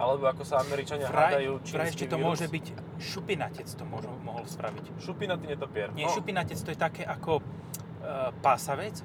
alebo 0.00 0.32
ako 0.32 0.42
sa 0.48 0.64
Američania 0.64 1.12
hádajú, 1.12 1.60
čínsky 1.60 2.08
to 2.08 2.16
vírus. 2.16 2.24
môže 2.24 2.46
byť 2.48 2.66
šupinatec 2.96 3.68
to 3.68 3.84
môžu, 3.84 4.08
mohol 4.24 4.48
spraviť. 4.48 4.96
Šupinatý 4.96 5.44
netopier. 5.44 5.92
Nie, 5.92 6.08
no. 6.08 6.16
šupinatec 6.16 6.56
to 6.56 6.72
je 6.72 6.78
také 6.80 7.04
ako 7.04 7.44
uh, 7.44 8.32
pásavec, 8.40 8.96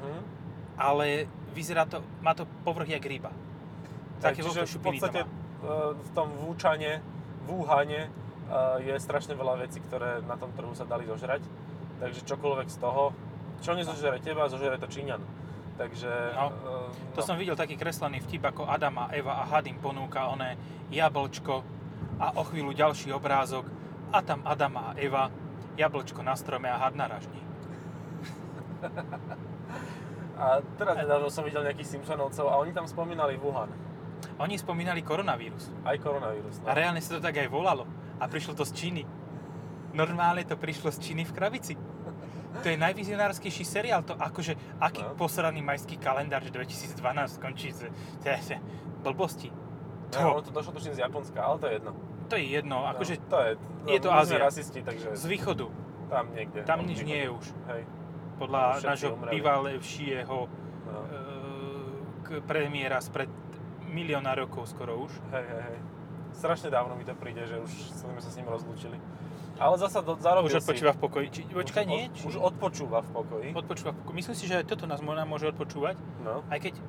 Mhm. 0.00 0.20
ale 0.74 1.28
vyzerá 1.52 1.84
to, 1.86 2.02
má 2.24 2.34
to 2.34 2.48
povrch 2.66 2.88
jak 2.90 3.04
ryba. 3.04 3.30
Také 4.18 4.42
veľké 4.42 4.64
v 4.66 4.82
podstate 4.82 5.20
uh, 5.22 5.92
v 5.94 6.10
tom 6.16 6.34
vúčane, 6.34 6.98
vúhane 7.46 8.08
uh, 8.50 8.80
je 8.80 8.96
strašne 8.98 9.38
veľa 9.38 9.60
vecí, 9.60 9.78
ktoré 9.84 10.18
na 10.26 10.34
tom 10.34 10.50
trhu 10.56 10.74
sa 10.74 10.82
dali 10.82 11.06
zožrať. 11.06 11.44
Takže 12.00 12.24
čokoľvek 12.24 12.68
z 12.72 12.78
toho, 12.80 13.12
čo 13.60 13.76
nezožere 13.76 14.18
teba, 14.24 14.48
zožere 14.48 14.80
to 14.80 14.88
Číňan. 14.88 15.20
Takže... 15.76 16.32
No, 16.36 16.48
uh, 16.48 17.14
To 17.16 17.20
som 17.24 17.36
videl 17.36 17.56
taký 17.56 17.76
kreslený 17.76 18.20
vtip, 18.24 18.44
ako 18.44 18.68
Adam 18.68 19.04
a 19.04 19.12
Eva 19.12 19.40
a 19.40 19.48
Hadin 19.48 19.76
ponúka 19.80 20.28
oné 20.28 20.56
jablčko 20.92 21.60
a 22.20 22.36
o 22.36 22.44
chvíľu 22.44 22.72
ďalší 22.76 23.12
obrázok 23.12 23.64
a 24.12 24.20
tam 24.20 24.44
Adam 24.44 24.76
a 24.76 24.92
Eva, 24.96 25.28
jablčko 25.76 26.20
na 26.20 26.36
strome 26.36 26.68
a 26.68 26.76
had 26.76 26.96
na 26.96 27.08
ražni. 27.08 27.40
A 30.40 30.64
teraz 30.80 30.96
nedávno 30.96 31.28
som 31.28 31.44
videl 31.44 31.60
nejakých 31.64 32.00
Simpsonovcov 32.00 32.48
a 32.48 32.56
oni 32.56 32.72
tam 32.72 32.88
spomínali 32.88 33.36
Wuhan. 33.36 33.68
Oni 34.40 34.56
spomínali 34.56 35.04
koronavírus. 35.04 35.68
Aj 35.84 35.96
koronavírus. 36.00 36.64
A 36.64 36.72
No. 36.72 36.76
reálne 36.76 37.00
sa 37.04 37.16
to 37.16 37.20
tak 37.20 37.36
aj 37.36 37.48
volalo. 37.52 37.84
A 38.16 38.24
prišlo 38.24 38.56
to 38.56 38.64
z 38.64 38.72
Číny. 38.72 39.02
Normálne 39.92 40.44
to 40.48 40.56
prišlo 40.56 40.88
z 40.92 40.98
Číny 41.00 41.28
v 41.28 41.32
krabici. 41.36 41.76
To 42.52 42.66
je 42.66 42.76
najvizionárskejší 42.76 43.62
seriál. 43.62 44.02
To 44.02 44.14
akože, 44.14 44.58
aký 44.78 45.02
No. 45.02 45.14
posraný 45.14 45.60
majský 45.60 45.96
kalendár, 45.96 46.42
že 46.42 46.50
2012 46.50 46.98
skončí 47.36 47.70
z 47.70 47.86
blbosti. 49.00 49.50
To. 49.50 49.58
To, 50.10 50.18
No, 50.18 50.28
ono 50.32 50.42
to 50.42 50.50
došlo 50.50 50.72
tuším 50.72 50.94
z 50.94 51.00
Japonska, 51.00 51.38
ale 51.38 51.56
to 51.56 51.66
je 51.66 51.72
jedno. 51.72 51.92
to 52.26 52.34
je 52.34 52.44
jedno, 52.44 52.82
akože 52.84 53.14
no, 53.16 53.26
to 53.26 53.36
je, 53.38 53.50
je 53.86 54.00
to 54.00 54.10
Ázia. 54.10 54.38
rasisti, 54.40 54.82
takže 54.82 55.14
z 55.14 55.24
východu. 55.24 55.66
tam 56.08 56.34
niekde. 56.34 56.62
Tam 56.62 56.80
od 56.80 56.86
nič 56.86 57.00
nie 57.00 57.22
je 57.22 57.30
už. 57.30 57.46
Hej. 57.68 57.82
Podľa 58.36 58.60
všetci 58.72 58.86
nášho 58.88 59.10
bývalejšieho 59.30 60.36
No. 60.82 61.00
e, 62.26 62.42
premiéra 62.42 62.98
spred 62.98 63.30
milióna 63.84 64.34
rokov 64.34 64.66
skoro 64.66 64.98
už. 65.00 65.12
Hej, 65.30 65.44
hej, 65.44 65.62
hej. 65.64 65.78
Strašne 66.32 66.66
dávno 66.68 66.94
mi 66.94 67.02
to 67.02 67.14
príde, 67.14 67.42
že 67.44 67.54
už 67.56 67.70
sme 67.92 68.18
sa 68.18 68.26
s 68.26 68.34
ním 68.34 68.46
rozlúčili. 68.46 68.98
Ale 69.60 69.76
zasa 69.76 70.00
do, 70.00 70.16
zarobil 70.16 70.48
Už 70.48 70.58
odpočíva 70.58 70.90
si. 70.90 70.96
v 70.96 71.00
pokoji. 71.00 71.26
Či, 71.28 71.40
počkaj, 71.46 71.84
nie? 71.84 72.08
Či, 72.10 72.24
už 72.26 72.40
odpočúva 72.40 73.04
v 73.04 73.10
pokoji. 73.12 73.48
odpočúva 73.52 73.92
v 73.92 73.98
pokoji. 74.00 74.16
Myslím 74.16 74.34
si, 74.34 74.44
že 74.48 74.54
aj 74.56 74.64
toto 74.66 74.88
nás 74.88 74.98
mo- 74.98 75.12
nám 75.12 75.28
môže 75.28 75.44
odpočúvať. 75.46 76.00
No. 76.20 76.40
Aj 76.48 76.56
keď 76.56 76.80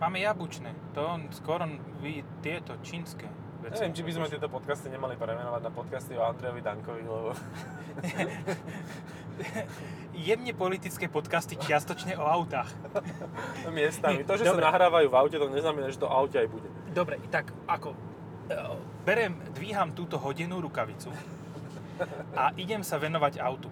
máme 0.00 0.16
jabučné. 0.18 0.72
To 0.92 1.04
on 1.06 1.28
skoro 1.30 1.68
vy 2.00 2.24
tieto 2.40 2.72
čínske 2.80 3.28
veci. 3.60 3.78
Neviem, 3.78 3.92
či 3.92 4.02
by 4.02 4.12
sme 4.12 4.26
tieto 4.26 4.48
podcasty 4.48 4.88
nemali 4.88 5.14
premenovať 5.14 5.60
na 5.60 5.70
podcasty 5.70 6.16
o 6.16 6.24
Andrejovi 6.24 6.58
Dankovi, 6.58 7.04
lebo 7.04 7.30
Jemne 10.18 10.52
politické 10.52 11.06
podcasty 11.06 11.54
čiastočne 11.54 12.16
o 12.16 12.24
autách. 12.24 12.68
miestami. 13.68 14.24
To, 14.24 14.34
že 14.34 14.44
Dobre. 14.44 14.56
sa 14.56 14.68
nahrávajú 14.68 15.06
v 15.06 15.16
aute, 15.16 15.36
to 15.36 15.46
neznamená, 15.48 15.88
že 15.88 15.98
to 15.98 16.06
aute 16.06 16.34
aj 16.34 16.48
bude. 16.48 16.68
Dobre, 16.90 17.20
tak 17.28 17.52
ako... 17.64 17.92
e, 18.46 18.56
Berem, 19.02 19.34
dvíham 19.52 19.90
túto 19.90 20.14
hodenú 20.16 20.58
rukavicu 20.58 21.10
a 22.34 22.52
idem 22.56 22.80
sa 22.82 22.96
venovať 22.98 23.38
autu. 23.38 23.68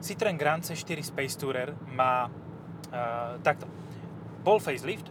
Citroen 0.00 0.36
Grand 0.36 0.60
C4 0.60 1.00
Space 1.02 1.36
Tourer 1.40 1.72
má 1.88 2.28
uh, 2.28 3.40
takto. 3.40 3.64
Bol 4.44 4.60
facelift, 4.60 5.08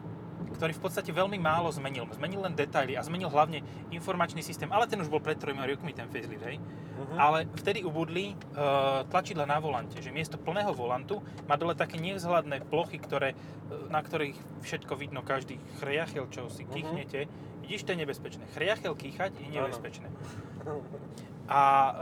ktorý 0.56 0.72
v 0.72 0.82
podstate 0.82 1.12
veľmi 1.12 1.36
málo 1.36 1.68
zmenil. 1.68 2.08
Zmenil 2.16 2.40
len 2.40 2.56
detaily 2.56 2.96
a 2.96 3.04
zmenil 3.04 3.28
hlavne 3.28 3.60
informačný 3.92 4.40
systém, 4.40 4.72
ale 4.72 4.88
ten 4.88 5.02
už 5.02 5.12
bol 5.12 5.20
pred 5.20 5.36
trojmi 5.36 5.60
rokmi 5.60 5.92
ten 5.92 6.08
facelift, 6.08 6.44
hej. 6.48 6.58
Mhm. 6.96 7.16
Ale 7.20 7.44
vtedy 7.60 7.84
ubudli 7.84 8.32
uh, 8.32 9.04
tlačidla 9.12 9.44
na 9.44 9.60
volante, 9.60 10.00
že 10.00 10.16
miesto 10.16 10.40
plného 10.40 10.72
volantu 10.72 11.20
má 11.44 11.60
dole 11.60 11.76
také 11.76 12.00
nevzhľadné 12.00 12.64
plochy, 12.72 13.04
ktoré, 13.04 13.36
e, 13.36 13.92
na 13.92 14.00
ktorých 14.00 14.64
všetko 14.64 14.96
vidno, 14.96 15.20
každý 15.20 15.60
chriachel, 15.84 16.32
čo 16.32 16.48
si 16.48 16.64
Mhm. 16.64 16.72
kýchnete. 16.72 17.20
Vidíš, 17.68 17.84
to 17.84 17.92
je 17.92 18.00
nebezpečné. 18.00 18.44
Chriachel 18.56 18.96
kýchať 18.96 19.36
je 19.44 19.50
nebezpečné. 19.52 20.08
A 21.46 21.62
e, 21.62 21.94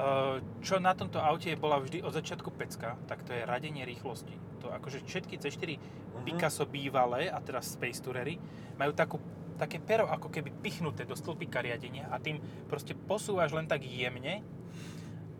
čo 0.64 0.80
na 0.80 0.96
tomto 0.96 1.20
aute 1.20 1.52
bola 1.60 1.80
vždy 1.84 2.00
od 2.00 2.16
začiatku 2.16 2.48
pecka, 2.56 2.96
tak 3.12 3.28
to 3.28 3.36
je 3.36 3.44
radenie 3.44 3.84
rýchlosti. 3.84 4.34
To 4.64 4.72
akože 4.72 5.04
všetky 5.04 5.36
C4 5.36 5.76
Mhm. 6.14 6.24
Picasso 6.24 6.64
bývalé, 6.64 7.28
a 7.28 7.42
teraz 7.44 7.76
Space 7.76 8.00
Tourery, 8.00 8.40
majú 8.80 8.96
takú, 8.96 9.20
také 9.60 9.82
pero 9.84 10.08
ako 10.08 10.32
keby 10.32 10.56
pichnuté 10.64 11.04
do 11.04 11.18
stĺpika 11.18 11.60
riadenia 11.60 12.08
a 12.10 12.18
tým 12.18 12.40
proste 12.70 12.96
posúvaš 12.96 13.52
len 13.52 13.68
tak 13.68 13.84
jemne 13.84 14.40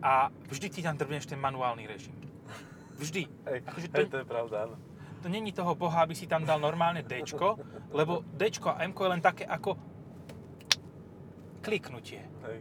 a 0.04 0.28
vždy 0.52 0.68
ti 0.70 0.82
tam 0.84 1.00
drbneš 1.00 1.32
ten 1.32 1.40
manuálny 1.40 1.88
režim. 1.88 2.14
Vždy. 3.00 3.26
Hej, 3.48 3.60
Akože 3.64 3.88
hej, 3.90 4.06
to, 4.06 4.12
to 4.12 4.22
je 4.22 4.28
pravda, 4.28 4.56
áno. 4.70 4.76
to 5.24 5.28
není 5.32 5.56
toho 5.56 5.74
boha, 5.74 6.04
aby 6.04 6.14
si 6.14 6.28
tam 6.28 6.44
dal 6.44 6.60
normálne 6.60 7.02
D, 7.02 7.24
lebo 7.96 8.22
D 8.36 8.52
a 8.68 8.74
M 8.84 8.92
je 8.92 9.08
len 9.08 9.22
také 9.24 9.48
ako 9.48 9.80
kliknutie. 11.64 12.28
Hej. 12.44 12.60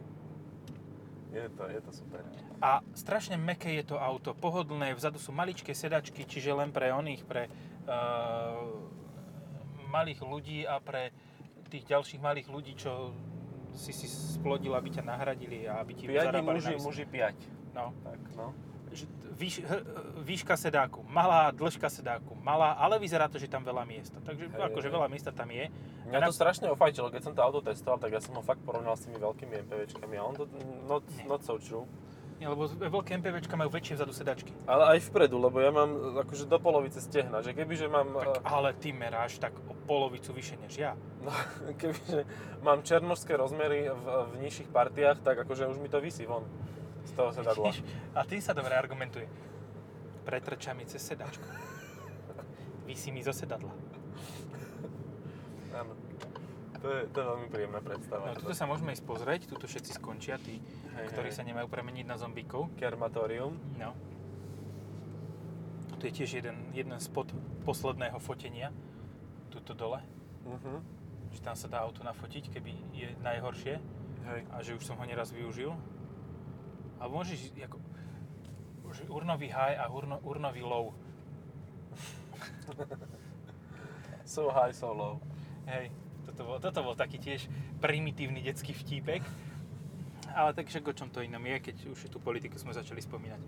Je 1.32 1.48
to, 1.56 1.64
je 1.64 1.80
to 1.80 1.90
super. 1.96 2.20
A 2.60 2.84
strašne 2.92 3.40
meké 3.40 3.72
je 3.80 3.84
to 3.88 3.96
auto, 3.96 4.36
pohodlné, 4.36 4.92
vzadu 4.92 5.16
sú 5.16 5.32
maličké 5.32 5.72
sedačky, 5.72 6.28
čiže 6.28 6.52
len 6.52 6.68
pre 6.68 6.92
oných, 6.92 7.24
pre 7.24 7.48
uh, 7.48 8.60
malých 9.88 10.20
ľudí 10.20 10.68
a 10.68 10.76
pre 10.76 11.08
tých 11.72 11.88
ďalších 11.88 12.20
malých 12.20 12.52
ľudí, 12.52 12.76
čo 12.76 13.16
si 13.72 13.96
si 13.96 14.04
splodil, 14.04 14.76
aby 14.76 14.92
ťa 14.92 15.04
nahradili 15.08 15.64
a 15.64 15.80
aby 15.80 15.92
ti 15.96 16.04
Piati 16.04 16.44
muži, 16.44 16.76
muži 16.76 17.04
piať. 17.08 17.36
No. 17.72 17.96
Tak, 18.04 18.20
no. 18.36 18.52
Výš, 19.40 19.64
h- 19.64 19.84
výška 20.20 20.52
sedáku, 20.60 21.00
malá 21.08 21.48
dĺžka 21.48 21.88
sedáku, 21.88 22.36
malá, 22.44 22.76
ale 22.76 23.00
vyzerá 23.00 23.24
to, 23.32 23.40
že 23.40 23.48
tam 23.48 23.64
veľa 23.64 23.88
miesta. 23.88 24.20
Takže 24.20 24.52
Hej, 24.52 24.60
akože 24.68 24.88
hej. 24.92 24.94
veľa 25.00 25.08
miesta 25.08 25.32
tam 25.32 25.48
je. 25.48 25.72
Mňa 26.08 26.28
to 26.28 26.34
strašne 26.34 26.66
ofajčilo, 26.72 27.08
keď 27.14 27.22
som 27.22 27.32
to 27.34 27.42
auto 27.42 27.60
testoval, 27.62 27.98
tak 27.98 28.12
ja 28.12 28.20
som 28.20 28.34
ho 28.34 28.42
fakt 28.42 28.62
porovnal 28.66 28.98
s 28.98 29.06
tými 29.06 29.22
veľkými 29.22 29.54
MPVčkami 29.66 30.14
a 30.18 30.22
on 30.26 30.34
to 30.34 30.44
not, 30.86 31.04
not 31.26 31.40
so 31.46 31.56
true. 31.58 31.86
Nie, 32.42 32.50
lebo 32.50 32.66
veľké 32.66 33.22
MPVčka 33.22 33.54
majú 33.54 33.70
väčšie 33.70 34.02
vzadu 34.02 34.10
sedačky. 34.10 34.50
Ale 34.66 34.98
aj 34.98 35.14
vpredu, 35.14 35.38
lebo 35.38 35.62
ja 35.62 35.70
mám 35.70 36.18
akože 36.26 36.50
do 36.50 36.58
polovice 36.58 36.98
stehna, 36.98 37.38
že 37.38 37.54
kebyže 37.54 37.86
mám, 37.86 38.18
Tak, 38.18 38.42
ale 38.42 38.74
ty 38.74 38.90
meráš 38.90 39.38
tak 39.38 39.54
o 39.70 39.78
polovicu 39.86 40.34
vyššie 40.34 40.56
než 40.58 40.74
ja. 40.74 40.98
no, 41.26 41.30
kebyže 41.78 42.26
mám 42.66 42.82
černožské 42.82 43.38
rozmery 43.38 43.86
v, 43.94 44.06
v 44.26 44.34
nižších 44.42 44.74
partiách, 44.74 45.22
tak 45.22 45.38
akože 45.46 45.70
už 45.70 45.78
mi 45.78 45.86
to 45.86 46.02
vysí 46.02 46.26
von 46.26 46.42
z 47.06 47.12
toho 47.14 47.30
sedadla. 47.30 47.70
A 48.10 48.26
tým 48.26 48.42
sa 48.42 48.58
dobre 48.58 48.74
argumentuje. 48.74 49.30
Pretrča 50.26 50.74
mi 50.74 50.82
cez 50.82 51.02
sedačku. 51.02 51.46
Vysí 52.90 53.14
mi 53.14 53.22
zo 53.22 53.30
sedadla. 53.30 53.70
Áno. 55.82 55.94
To 56.82 56.86
je, 56.90 57.06
to 57.10 57.16
je 57.18 57.26
veľmi 57.26 57.46
príjemná 57.46 57.78
predstava. 57.78 58.26
No, 58.26 58.34
tuto 58.34 58.54
sa 58.54 58.66
môžeme 58.66 58.90
ísť 58.90 59.06
pozrieť, 59.06 59.46
tuto 59.46 59.70
všetci 59.70 60.02
skončia, 60.02 60.34
tí, 60.38 60.58
Hej, 60.98 61.14
ktorí 61.14 61.30
hej. 61.30 61.36
sa 61.38 61.46
nemajú 61.46 61.70
premeniť 61.70 62.06
na 62.06 62.18
zombíkov. 62.18 62.74
Kermatorium. 62.74 63.54
No. 63.78 63.94
Tu 66.02 66.10
je 66.10 66.14
tiež 66.22 66.42
jeden, 66.42 66.58
jeden 66.74 66.98
spot 66.98 67.30
posledného 67.62 68.18
fotenia, 68.18 68.74
tuto 69.54 69.78
dole, 69.78 70.02
Mhm. 70.42 70.82
že 71.30 71.40
tam 71.40 71.54
sa 71.54 71.70
dá 71.70 71.86
auto 71.86 72.02
nafotiť, 72.02 72.50
keby 72.50 72.74
je 72.90 73.08
najhoršie 73.22 73.78
Hej. 74.26 74.40
a 74.50 74.56
že 74.58 74.74
už 74.74 74.82
som 74.82 74.98
ho 74.98 75.04
neraz 75.06 75.30
využil. 75.30 75.70
Alebo 76.98 77.22
môžeš, 77.22 77.54
ako, 77.62 77.78
že 78.90 79.06
urnový 79.06 79.54
high 79.54 79.78
a 79.78 79.86
urno, 79.86 80.18
urnový 80.26 80.66
low. 80.66 80.90
So 84.24 84.48
high, 84.50 84.72
so 84.72 84.90
low. 84.94 85.20
Hej, 85.72 85.88
toto 86.28 86.40
bol, 86.44 86.56
toto 86.60 86.80
bol 86.84 86.92
taký 86.92 87.16
tiež 87.16 87.48
primitívny 87.80 88.44
detský 88.44 88.76
vtípek. 88.76 89.24
Ale 90.32 90.52
tak 90.52 90.68
však 90.68 90.84
o 90.84 90.96
čom 90.96 91.08
to 91.08 91.24
inom 91.24 91.44
je, 91.44 91.56
keď 91.60 91.76
už 91.92 92.08
tú 92.08 92.20
politiku 92.20 92.56
sme 92.56 92.76
začali 92.76 93.00
spomínať. 93.00 93.40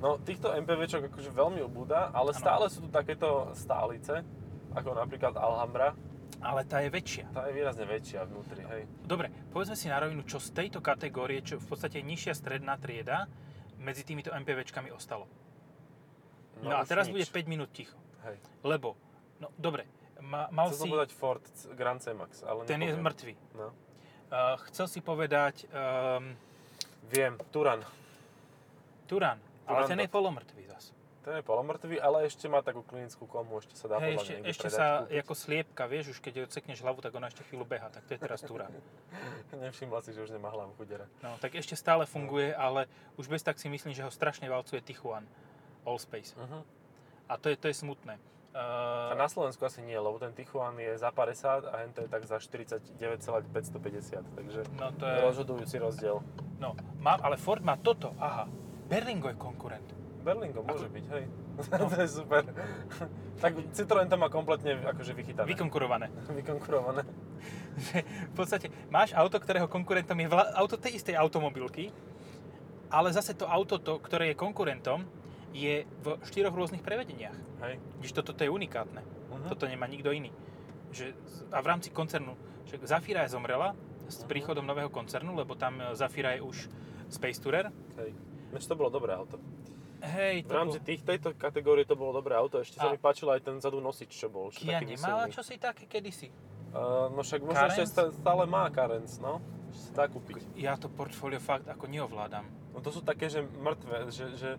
No, 0.00 0.16
týchto 0.16 0.52
MPVčok 0.56 1.12
akože 1.12 1.28
veľmi 1.32 1.60
obúda, 1.60 2.08
ale 2.16 2.32
Áno. 2.32 2.40
stále 2.40 2.64
sú 2.72 2.84
tu 2.84 2.88
takéto 2.88 3.52
stálice, 3.52 4.24
ako 4.72 4.96
napríklad 4.96 5.36
Alhambra. 5.36 5.92
Ale 6.40 6.64
tá 6.64 6.80
je 6.80 6.88
väčšia. 6.88 7.28
Tá 7.36 7.44
je 7.52 7.52
výrazne 7.52 7.84
väčšia 7.84 8.24
vnútri, 8.24 8.64
hej. 8.64 8.88
Dobre, 9.04 9.28
povedzme 9.52 9.76
si 9.76 9.92
na 9.92 10.00
rovinu, 10.00 10.24
čo 10.24 10.40
z 10.40 10.56
tejto 10.56 10.80
kategórie, 10.80 11.44
čo 11.44 11.60
v 11.60 11.68
podstate 11.68 12.00
nižšia 12.00 12.32
stredná 12.32 12.80
trieda, 12.80 13.28
medzi 13.76 14.08
týmito 14.08 14.32
MPVčkami 14.32 14.88
ostalo. 14.88 15.28
No, 16.64 16.76
a 16.76 16.84
už 16.84 16.88
teraz 16.88 17.08
nič. 17.08 17.12
bude 17.16 17.24
5 17.28 17.52
minút 17.52 17.68
ticho. 17.72 17.96
Hej. 18.24 18.40
Lebo, 18.64 18.96
no 19.36 19.52
dobre, 19.56 19.84
ma, 20.22 20.48
mal 20.52 20.68
Chcel 20.70 20.86
si... 20.86 20.90
povedať 20.90 21.10
Ford 21.16 21.44
Grand 21.76 22.00
C-Max, 22.00 22.44
ale 22.44 22.64
Ten 22.64 22.80
je 22.80 22.92
nepoviem. 22.92 23.04
mŕtvý. 23.04 23.34
No. 23.56 23.66
Uh, 24.30 24.54
chcel 24.70 24.86
si 24.86 25.02
povedať 25.02 25.66
um, 25.74 26.38
Viem, 27.10 27.34
Turan. 27.50 27.82
Turan, 29.10 29.42
ale 29.66 29.90
ten 29.90 29.98
je 29.98 30.06
Turandot. 30.06 30.14
polomrtvý 30.14 30.62
zas. 30.70 30.94
Ten 31.20 31.36
je 31.36 31.44
polomrtvý, 31.44 31.98
ale 31.98 32.24
ešte 32.30 32.46
má 32.46 32.62
takú 32.62 32.86
klinickú 32.86 33.26
komu, 33.26 33.58
ešte 33.58 33.74
sa 33.74 33.90
dá 33.90 33.98
podľa 33.98 34.22
ešte, 34.22 34.34
ešte 34.46 34.68
predať, 34.70 34.78
sa 34.78 34.86
kúpiť. 35.02 35.18
ako 35.20 35.34
sliepka, 35.34 35.82
vieš, 35.90 36.06
už 36.14 36.18
keď 36.22 36.34
odsekneš 36.46 36.78
hlavu, 36.80 37.02
tak 37.02 37.12
ona 37.12 37.26
ešte 37.28 37.42
chvíľu 37.50 37.66
beha, 37.66 37.90
tak 37.90 38.06
to 38.06 38.14
je 38.14 38.20
teraz 38.22 38.40
Turan. 38.46 38.70
Nevšimla 39.66 40.00
si, 40.06 40.14
že 40.14 40.22
už 40.22 40.30
nemá 40.30 40.48
hlavu 40.54 40.72
chudera. 40.78 41.10
No, 41.20 41.34
tak 41.42 41.58
ešte 41.58 41.74
stále 41.74 42.06
funguje, 42.06 42.54
ale 42.54 42.86
už 43.18 43.26
bez 43.26 43.42
tak 43.42 43.58
si 43.58 43.66
myslím, 43.66 43.92
že 43.92 44.06
ho 44.06 44.14
strašne 44.14 44.46
valcuje 44.46 44.78
Tichuan 44.80 45.26
Allspace. 45.82 46.38
Uh-huh. 46.38 46.62
A 47.26 47.34
to 47.36 47.50
je, 47.50 47.58
to 47.58 47.66
je 47.66 47.74
smutné. 47.74 48.16
A 48.50 49.14
Uh, 49.14 49.18
na 49.18 49.30
Slovensku 49.30 49.62
asi 49.62 49.78
nie, 49.78 49.94
lebo 49.94 50.18
ten 50.18 50.34
Tichuan 50.34 50.74
je 50.74 50.98
za 50.98 51.14
50 51.14 51.70
a 51.70 51.74
hento 51.86 52.02
je 52.02 52.10
tak 52.10 52.26
za 52.26 52.42
49,550, 52.42 54.26
takže 54.26 54.60
no 54.74 54.90
to 54.98 55.06
je 55.06 55.16
rozhodujúci 55.22 55.78
rozdiel. 55.78 56.18
No, 56.58 56.74
má, 56.98 57.14
ale 57.22 57.38
Ford 57.38 57.62
má 57.62 57.78
toto, 57.78 58.10
aha. 58.18 58.50
Berlingo 58.90 59.30
je 59.30 59.38
konkurent. 59.38 59.86
Berlingo 60.26 60.66
môže 60.66 60.90
byť, 60.90 61.04
hej. 61.14 61.24
No. 61.30 61.86
to 61.94 62.02
je 62.02 62.10
super. 62.10 62.42
tak 63.38 63.54
Citroen 63.70 64.10
to 64.10 64.18
má 64.18 64.26
kompletne 64.26 64.82
akože 64.82 65.14
vychytané. 65.14 65.46
Vykonkurované. 65.46 66.10
Vykonkurované. 66.34 67.06
V 68.30 68.34
podstate 68.34 68.66
máš 68.90 69.14
auto, 69.14 69.38
ktorého 69.38 69.70
konkurentom 69.70 70.18
je 70.18 70.26
vla, 70.26 70.50
auto 70.58 70.74
tej 70.74 70.98
istej 70.98 71.14
automobilky, 71.14 71.94
ale 72.90 73.14
zase 73.14 73.38
to 73.38 73.46
auto, 73.46 73.78
to, 73.78 74.02
ktoré 74.02 74.34
je 74.34 74.36
konkurentom, 74.36 75.06
je 75.50 75.82
v 75.84 76.06
štyroch 76.22 76.54
rôznych 76.54 76.80
prevedeniach. 76.80 77.34
Hej. 77.60 77.78
Když 77.98 78.12
toto 78.12 78.30
to 78.30 78.46
je 78.46 78.50
unikátne. 78.50 79.02
Uh-huh. 79.02 79.48
Toto 79.48 79.66
nemá 79.66 79.86
nikto 79.86 80.10
iný. 80.10 80.30
Že, 80.90 81.14
a 81.50 81.58
v 81.58 81.66
rámci 81.66 81.90
koncernu, 81.90 82.34
že 82.66 82.78
Zafira 82.82 83.26
je 83.26 83.34
zomrela 83.34 83.74
s 84.06 84.22
Mhm. 84.22 84.26
príchodom 84.26 84.64
nového 84.66 84.90
koncernu, 84.90 85.34
lebo 85.34 85.54
tam 85.54 85.78
e, 85.78 85.94
Zafira 85.94 86.34
je 86.34 86.42
už 86.42 86.56
Space 87.08 87.38
Tourer. 87.38 87.70
Hej. 87.96 88.10
To 88.66 88.74
bolo 88.74 88.90
dobré 88.90 89.14
auto. 89.14 89.38
Hej, 90.00 90.42
V 90.42 90.50
rámci 90.50 90.80
tých, 90.80 91.04
tejto 91.04 91.36
kategórie 91.36 91.84
to 91.84 91.92
bolo 91.92 92.10
dobré 92.10 92.32
auto, 92.32 92.56
ešte 92.58 92.80
sa 92.80 92.88
A- 92.88 92.92
mi 92.92 92.98
páčil 92.98 93.28
aj 93.28 93.44
ten 93.44 93.60
zadu 93.60 93.78
nosič, 93.78 94.08
čo 94.08 94.26
bol. 94.26 94.48
Čo 94.48 94.64
Kia 94.64 94.80
nemala 94.80 95.28
čo 95.28 95.44
si 95.44 95.60
také 95.60 95.84
kedysi. 95.84 96.32
Uh, 96.70 97.10
no 97.10 97.20
však 97.20 97.42
možno 97.42 97.66
ešte 97.68 97.84
stále 98.14 98.46
má 98.46 98.64
Carens, 98.70 99.18
no. 99.18 99.42
Ešte 99.68 99.82
sa 99.84 99.92
dá 99.92 100.04
kúpiť. 100.06 100.40
Ja 100.56 100.74
to 100.74 100.88
portfólio 100.88 101.36
fakt 101.36 101.68
ako 101.68 101.84
neovládam. 101.84 102.48
No 102.72 102.80
to 102.80 102.88
sú 102.88 103.04
také, 103.04 103.28
že 103.28 103.42
mŕtve, 103.42 104.08
že, 104.08 104.26
že 104.34 104.50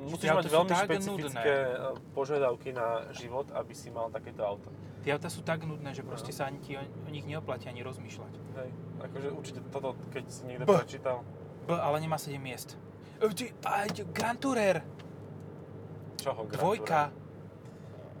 musíš 0.00 0.30
mať 0.32 0.46
veľmi 0.48 0.72
špecifické 0.74 1.54
uh, 1.68 1.92
požiadavky 2.12 2.72
na 2.72 3.04
život, 3.12 3.48
aby 3.52 3.72
si 3.72 3.88
mal 3.88 4.08
takéto 4.08 4.40
auto. 4.42 4.72
Tie 5.00 5.12
auta 5.12 5.28
sú 5.28 5.44
tak 5.44 5.62
nudné, 5.62 5.92
že 5.92 6.02
proste 6.02 6.32
No. 6.32 6.36
sa 6.36 6.42
ani 6.48 6.58
ti 6.58 6.74
o, 6.74 6.82
o 6.82 7.10
nich 7.12 7.22
neoplatí 7.22 7.68
ani 7.68 7.84
rozmýšľať. 7.84 8.32
Hej. 8.58 8.68
Akože 9.04 9.28
určite 9.30 9.60
toto, 9.68 9.94
keď 10.10 10.24
si 10.26 10.42
niekto 10.44 10.66
B. 10.66 10.74
prečítal. 10.74 11.22
B, 11.64 11.76
ale 11.76 11.96
nemá 12.00 12.16
7 12.16 12.34
miest. 12.36 12.74
Grand 14.10 14.38
Tourer, 14.38 14.82
Čoho? 16.18 16.46
Grand 16.46 16.58
dvojka. 16.58 17.00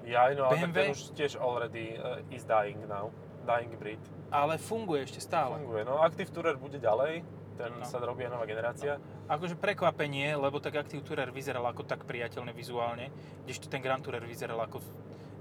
Ja, 0.06 0.32
no, 0.32 0.48
ale 0.48 0.64
ten 0.72 0.90
už 0.94 1.12
tiež 1.12 1.36
already 1.36 1.98
uh, 1.98 2.22
is 2.32 2.46
dying 2.48 2.80
now. 2.88 3.10
Dying 3.44 3.72
breed. 3.76 4.00
ale 4.28 4.60
funguje 4.60 5.04
ešte 5.04 5.20
stále. 5.24 5.56
Funguje. 5.56 5.84
No, 5.84 6.00
Active 6.04 6.28
Tourer 6.32 6.56
bude 6.56 6.76
ďalej. 6.76 7.24
Ten 7.58 7.74
No. 7.74 7.82
sa 7.82 7.98
robí 7.98 8.22
nová 8.24 8.44
generácia. 8.44 8.96
Akože 9.26 9.54
prekvapenie, 9.54 10.32
lebo 10.32 10.56
tak 10.56 10.78
Active 10.78 11.02
Tourer 11.02 11.28
vyzeral 11.28 11.66
ako 11.66 11.82
tak 11.82 12.04
priateľne 12.04 12.50
vizuálne, 12.50 13.10
kdežto 13.42 13.66
ten 13.66 13.82
Grand 13.82 13.98
Tourer 13.98 14.22
vyzeral 14.22 14.56
ako, 14.56 14.78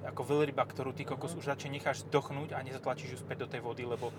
ako 0.03 0.21
veľryba, 0.25 0.65
ktorú 0.65 0.91
ty 0.91 1.03
kokos 1.03 1.31
Mhm. 1.31 1.37
už 1.37 1.45
radšej 1.47 1.69
necháš 1.71 1.97
zdochnúť 2.03 2.51
a 2.51 2.59
nezatlačíš 2.59 3.09
ju 3.11 3.19
späť 3.19 3.37
do 3.39 3.47
tej 3.47 3.61
vody, 3.61 3.85
lebo 3.85 4.09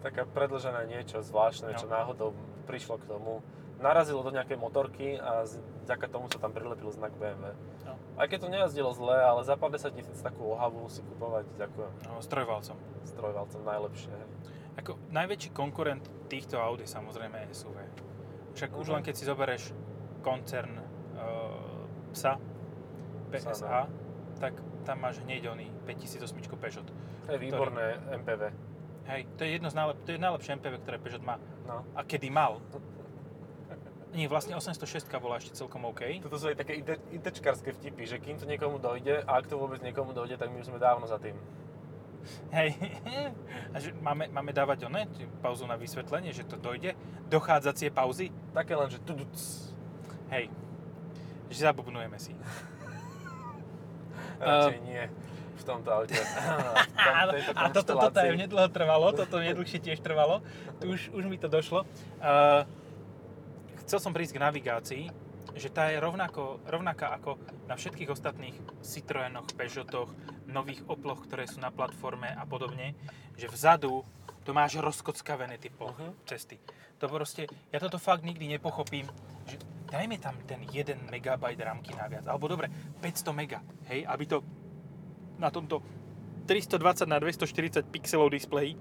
Taká 0.00 0.24
predlžené 0.24 0.88
niečo 0.88 1.20
zvláštne, 1.20 1.74
No. 1.74 1.76
čo 1.76 1.84
náhodou 1.86 2.32
prišlo 2.64 2.96
k 2.96 3.04
tomu. 3.04 3.44
Narazilo 3.78 4.20
do 4.20 4.30
nejakej 4.30 4.56
motorky 4.56 5.16
a 5.16 5.44
vďaka 5.84 6.06
tomu 6.06 6.24
sa 6.28 6.36
tam 6.38 6.52
prilepil 6.52 6.88
znak 6.88 7.12
BMW. 7.12 7.52
No. 7.82 8.00
Aj 8.16 8.24
keď 8.24 8.38
to 8.38 8.48
nejazdilo 8.48 8.92
zle, 8.92 9.12
ale 9.14 9.40
za 9.42 9.56
50 9.56 9.92
tisíc 9.92 10.16
takú 10.18 10.52
ohavu 10.52 10.84
si 10.86 11.00
kupovať, 11.02 11.44
ďakujem. 11.54 11.92
no, 12.06 12.16
strojvalcom. 12.18 12.76
Strojvalcom 13.06 13.60
najlepšie. 13.60 14.08
hej. 14.10 14.28
Ako 14.76 14.98
najväčší 15.08 15.50
konkurent 15.50 16.00
týchto 16.26 16.56
aut 16.56 16.78
je 16.78 16.86
samozrejme 16.86 17.48
SUV. 17.50 17.76
Však 18.52 18.70
už 18.72 18.86
Mhm. 18.86 18.94
len 18.94 19.02
keď 19.02 19.14
si 19.14 19.24
zoberieš 19.24 19.62
koncern 20.20 20.74
uh, 20.74 20.84
PSA, 22.10 22.38
PSA, 23.30 23.50
PSA, 23.50 23.80
tak 24.36 24.54
tam 24.82 24.96
máš 24.98 25.20
hneď 25.20 25.48
oný 25.48 25.68
5008 25.84 26.26
Peugeot. 26.56 26.88
To 27.26 27.30
je 27.30 27.38
výborné 27.38 27.86
MPV. 28.16 28.42
Hej, 29.06 29.26
to 29.34 29.42
je 29.42 29.50
jedno 29.52 29.68
z 29.68 29.74
najlep- 29.74 30.00
to 30.00 30.10
je 30.10 30.18
najlepšie 30.18 30.52
MPV, 30.54 30.74
ktoré 30.78 30.96
Peugeot 30.98 31.22
má. 31.22 31.36
No. 31.64 31.84
A 31.94 32.02
kedy 32.02 32.28
mal. 32.28 32.58
Nie, 34.10 34.26
vlastne 34.26 34.52
806 34.52 35.06
bola 35.16 35.38
ešte 35.38 35.54
celkom 35.54 35.86
OK. 35.86 36.18
Toto 36.20 36.34
sú 36.34 36.48
aj 36.48 36.58
také 36.58 36.74
ide- 36.76 36.98
itečkarské 37.12 37.70
vtipy, 37.72 38.02
že 38.04 38.18
kým 38.18 38.34
to 38.34 38.44
niekomu 38.44 38.76
dojde, 38.76 39.22
a 39.22 39.30
ak 39.32 39.46
to 39.46 39.54
vôbec 39.54 39.78
niekomu 39.80 40.10
dojde, 40.10 40.34
tak 40.34 40.50
my 40.50 40.58
už 40.58 40.66
sme 40.66 40.78
dávno 40.78 41.06
za 41.06 41.16
tým. 41.16 41.38
Hej, 42.50 42.76
a 43.72 43.76
že 43.80 43.94
máme, 43.98 44.28
máme 44.28 44.52
dávať 44.52 44.86
oné, 44.86 45.06
pauzu 45.40 45.64
na 45.64 45.78
vysvetlenie, 45.78 46.34
že 46.34 46.44
to 46.44 46.60
dojde, 46.60 46.94
dochádzacie 47.30 47.88
pauzy. 47.90 48.34
Také 48.52 48.74
len, 48.76 48.88
že 48.90 48.98
tuduc. 49.02 49.34
Hej, 50.30 50.52
že 51.50 51.60
zabubnujeme 51.66 52.18
si. 52.20 52.36
Radšej 54.40 54.78
nie 54.84 55.04
v 55.60 55.64
tomto 55.68 55.88
aute. 55.92 56.16
v 56.88 56.96
tom, 56.96 57.14
Áno, 57.14 57.30
tejto 57.36 57.52
a 57.52 57.62
toto, 57.68 57.92
toto 57.92 58.18
aj 58.18 58.32
nedlho 58.32 58.68
trvalo, 58.72 59.12
toto 59.12 59.36
nedlhšie 59.36 59.78
tiež 59.84 60.00
trvalo. 60.00 60.40
Tu 60.80 60.88
už, 60.88 61.12
už 61.12 61.24
mi 61.28 61.36
to 61.36 61.52
došlo. 61.52 61.84
Uh, 62.16 62.64
chcel 63.84 64.00
som 64.00 64.16
prísť 64.16 64.40
k 64.40 64.40
navigácii, 64.40 65.04
že 65.54 65.70
tá 65.70 65.90
je 65.90 65.98
rovnako, 65.98 66.62
rovnaká 66.66 67.14
ako 67.16 67.38
na 67.66 67.74
všetkých 67.74 68.10
ostatných 68.10 68.56
Citroenoch, 68.82 69.46
Peugeotoch, 69.54 70.10
nových 70.50 70.82
Oploch, 70.86 71.26
ktoré 71.26 71.46
sú 71.46 71.62
na 71.62 71.70
platforme 71.70 72.30
a 72.30 72.42
podobne, 72.46 72.94
že 73.38 73.46
vzadu 73.46 74.02
to 74.42 74.50
máš 74.56 74.80
rozkockavené 74.80 75.60
typo 75.60 75.92
Mhm. 75.94 76.26
cesty. 76.26 76.56
To 76.98 77.08
proste, 77.08 77.46
ja 77.72 77.78
toto 77.80 77.96
fakt 78.00 78.24
nikdy 78.24 78.48
nepochopím, 78.48 79.08
že 79.48 79.56
dajme 79.88 80.16
tam 80.20 80.36
ten 80.44 80.64
1 80.68 81.08
MB 81.08 81.60
rámky 81.60 81.96
naviac, 81.96 82.26
alebo 82.28 82.48
dobre, 82.48 82.68
500 83.00 83.32
mega, 83.32 83.60
hej, 83.88 84.04
aby 84.04 84.24
to 84.26 84.44
na 85.40 85.48
tomto 85.48 85.80
320 86.46 87.08
na 87.08 87.16
240 87.22 87.86
pixelov 87.88 88.28
displeji 88.30 88.76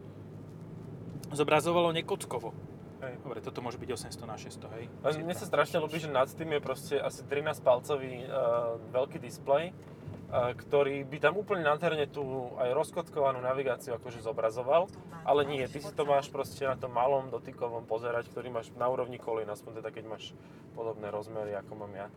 zobrazovalo 1.32 1.94
nekockovo. 1.94 2.69
Hej. 3.00 3.16
Dobre, 3.24 3.40
toto 3.40 3.64
môže 3.64 3.80
byť 3.80 3.90
800 4.12 4.28
na 4.28 4.36
600, 4.36 4.76
hej. 4.76 4.86
Len 4.92 5.14
mne 5.24 5.36
sa 5.36 5.48
strašne 5.48 5.80
ľúbi, 5.80 6.04
že 6.04 6.12
nad 6.12 6.28
tým 6.28 6.52
je 6.52 6.60
proste 6.60 6.96
asi 7.00 7.24
13-palcový 7.24 8.28
uh, 8.28 8.76
veľký 8.92 9.24
displej, 9.24 9.72
uh, 9.72 10.52
ktorý 10.52 11.08
by 11.08 11.18
tam 11.24 11.40
úplne 11.40 11.64
nádherne 11.64 12.12
tú 12.12 12.52
aj 12.60 12.76
rozkotkovanú 12.76 13.40
navigáciu 13.40 13.96
akože 13.96 14.20
zobrazoval, 14.20 14.92
ale 15.24 15.48
nie, 15.48 15.64
ty 15.72 15.80
si 15.80 15.96
to 15.96 16.04
máš 16.04 16.28
proste 16.28 16.68
na 16.68 16.76
tom 16.76 16.92
malom 16.92 17.32
dotykovom 17.32 17.88
pozerať, 17.88 18.28
ktorý 18.36 18.52
máš 18.52 18.68
na 18.76 18.92
úrovni 18.92 19.16
kolín, 19.16 19.48
aspoň 19.48 19.80
teda 19.80 19.90
keď 19.96 20.04
máš 20.04 20.36
podobné 20.76 21.08
rozmery, 21.08 21.56
ako 21.56 21.72
mám 21.80 21.94
ja. 21.96 22.08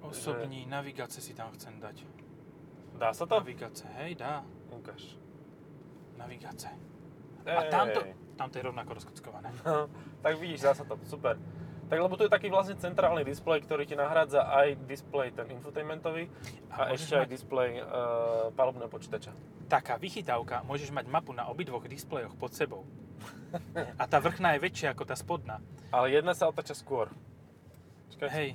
Osobní 0.00 0.64
navigácie 0.64 1.20
si 1.20 1.36
tam 1.36 1.52
chcem 1.52 1.76
dať. 1.76 2.08
Dá 2.96 3.12
sa 3.12 3.28
to? 3.28 3.36
Navigácie, 3.36 3.84
hej, 4.00 4.16
dá. 4.16 4.40
Ukáž. 4.72 5.20
Navigácie. 6.16 6.72
A 7.44 7.68
tamto, 7.68 8.00
tamto 8.36 8.60
je 8.60 8.64
rovnako 8.68 9.00
rozkockované. 9.00 9.48
No, 9.64 9.88
tak 10.20 10.36
vidíš, 10.36 10.68
sa 10.68 10.84
to, 10.84 11.00
super. 11.08 11.40
Tak 11.86 12.02
lebo 12.02 12.18
tu 12.18 12.26
je 12.26 12.32
taký 12.34 12.50
vlastne 12.50 12.74
centrálny 12.74 13.22
displej, 13.22 13.62
ktorý 13.62 13.86
ti 13.86 13.94
nahrádza 13.94 14.42
aj 14.42 14.74
displej 14.90 15.30
ten 15.32 15.46
infotainmentový 15.54 16.26
a, 16.68 16.90
môžeš 16.90 16.98
ešte 16.98 17.14
aj 17.14 17.20
mať 17.22 17.30
displej 17.30 17.70
uh, 17.78 18.50
palubného 18.58 18.90
počítača. 18.90 19.30
taká 19.70 19.94
vychytávka, 19.94 20.66
môžeš 20.66 20.90
mať 20.90 21.06
mapu 21.06 21.30
na 21.30 21.46
obidvoch 21.46 21.86
displejoch 21.86 22.34
pod 22.34 22.50
sebou. 22.58 22.82
A 23.96 24.04
tá 24.10 24.18
vrchná 24.18 24.58
je 24.58 24.66
väčšia 24.66 24.92
ako 24.92 25.06
tá 25.06 25.14
spodná. 25.14 25.62
Ale 25.94 26.10
jedna 26.10 26.34
sa 26.34 26.50
otača 26.50 26.74
skôr. 26.74 27.06
Čakaj, 28.10 28.30
Hej, 28.34 28.50